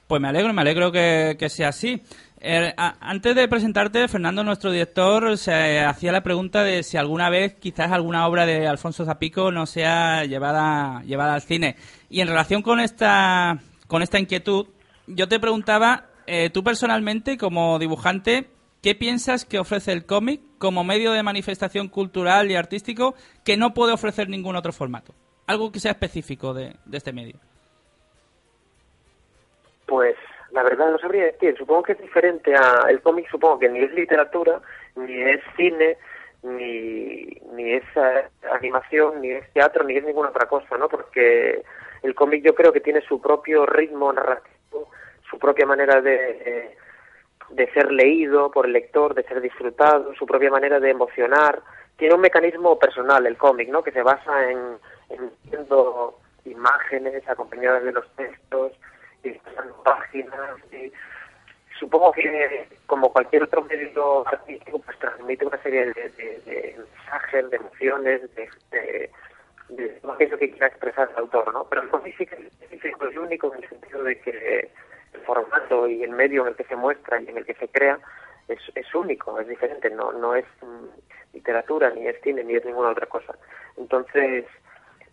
[0.07, 2.01] Pues me alegro, me alegro que, que sea así.
[2.45, 7.53] Eh, antes de presentarte, Fernando, nuestro director, se hacía la pregunta de si alguna vez
[7.53, 11.77] quizás alguna obra de Alfonso Zapico no sea llevada, llevada al cine.
[12.09, 14.67] Y en relación con esta, con esta inquietud,
[15.07, 18.47] yo te preguntaba, eh, tú personalmente, como dibujante,
[18.81, 23.73] ¿qué piensas que ofrece el cómic como medio de manifestación cultural y artístico que no
[23.73, 25.13] puede ofrecer ningún otro formato?
[25.47, 27.35] Algo que sea específico de, de este medio.
[29.85, 30.15] Pues
[30.51, 31.55] la verdad no sabría decir.
[31.57, 33.29] Supongo que es diferente a el cómic.
[33.29, 34.61] Supongo que ni es literatura,
[34.95, 35.97] ni es cine,
[36.43, 40.87] ni, ni es eh, animación, ni es teatro, ni es ninguna otra cosa, ¿no?
[40.87, 41.63] Porque
[42.03, 44.52] el cómic yo creo que tiene su propio ritmo narrativo,
[45.29, 46.15] su propia manera de,
[46.45, 46.77] eh,
[47.49, 51.61] de ser leído por el lector, de ser disfrutado, su propia manera de emocionar.
[51.97, 53.83] Tiene un mecanismo personal el cómic, ¿no?
[53.83, 54.59] Que se basa en,
[55.09, 58.73] en viendo imágenes acompañadas de los textos
[59.23, 59.31] y
[59.83, 60.91] páginas y
[61.79, 67.57] supongo que como cualquier otro medio artístico pues transmite una serie de, de- mensajes, de
[67.57, 69.09] emociones, de,
[69.69, 71.65] de aquello que quiera expresar el autor, ¿no?
[71.65, 72.35] Pero el cómic sí que
[72.71, 74.71] es único en el sentido de que
[75.13, 77.67] el formato y el medio en el que se muestra y en el que se
[77.67, 77.99] crea
[78.47, 82.65] es, es único, es diferente, no, no es mm, literatura, ni es cine, ni es
[82.65, 83.33] ninguna otra cosa.
[83.77, 84.45] Entonces,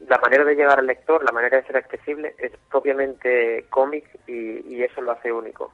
[0.08, 4.82] la manera de llegar al lector, la manera de ser accesible es propiamente cómic y
[4.82, 5.72] eso lo hace único.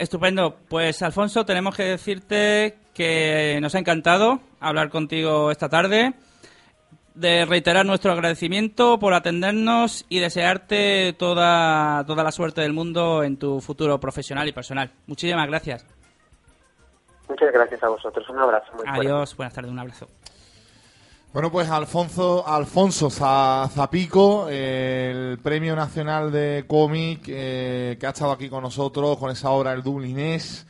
[0.00, 0.56] Estupendo.
[0.66, 6.14] Pues Alfonso, tenemos que decirte que nos ha encantado hablar contigo esta tarde,
[7.14, 13.36] de reiterar nuestro agradecimiento por atendernos y desearte toda, toda la suerte del mundo en
[13.36, 14.90] tu futuro profesional y personal.
[15.06, 15.84] Muchísimas gracias.
[17.28, 19.00] Muchas gracias a vosotros, un abrazo muy fuerte.
[19.06, 20.08] Adiós, buenas tardes, un abrazo.
[21.32, 28.32] Bueno, pues Alfonso, Alfonso Za- Zapico, el Premio Nacional de Cómic, eh, que ha estado
[28.32, 30.66] aquí con nosotros con esa obra El Dublinés.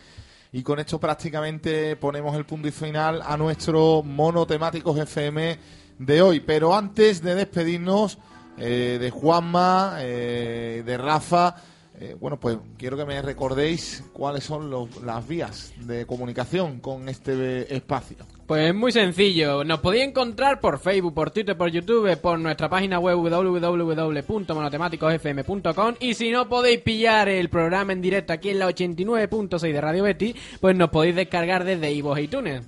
[0.53, 5.57] Y con esto prácticamente ponemos el punto y final a nuestro monotemáticos FM
[6.01, 6.41] de hoy.
[6.41, 8.19] Pero antes de despedirnos
[8.59, 11.55] eh, de Juanma, eh, de Rafa,
[11.99, 17.09] eh, bueno, pues quiero que me recordéis cuáles son los- las vías de comunicación con
[17.09, 18.17] este espacio.
[18.47, 22.99] Pues muy sencillo, nos podéis encontrar por Facebook, por Twitter, por YouTube, por nuestra página
[22.99, 29.73] web www.monotemáticosfm.com y si no podéis pillar el programa en directo aquí en la 89.6
[29.73, 32.63] de Radio Betty, pues nos podéis descargar desde iVoox y iTunes.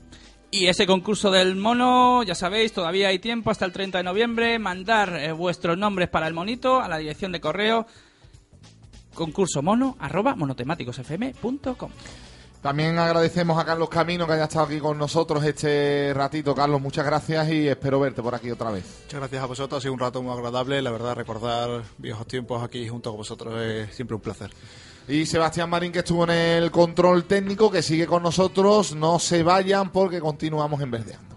[0.55, 4.59] Y ese concurso del mono, ya sabéis, todavía hay tiempo hasta el 30 de noviembre.
[4.59, 7.87] Mandar eh, vuestros nombres para el monito a la dirección de correo
[9.15, 11.91] concurso mono arroba monotemáticosfm.com.
[12.61, 16.55] También agradecemos a Carlos Camino que haya estado aquí con nosotros este ratito.
[16.55, 18.85] Carlos, muchas gracias y espero verte por aquí otra vez.
[19.05, 20.83] Muchas gracias a vosotros, ha sido un rato muy agradable.
[20.83, 24.51] La verdad, recordar viejos tiempos aquí junto con vosotros es siempre un placer.
[25.09, 28.95] Y Sebastián Marín que estuvo en el control técnico, que sigue con nosotros.
[28.95, 31.33] No se vayan porque continuamos en Verdeando.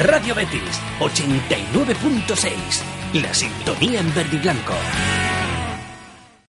[0.00, 3.22] Radio Betis 89.6.
[3.22, 4.72] La sintonía en verde y blanco.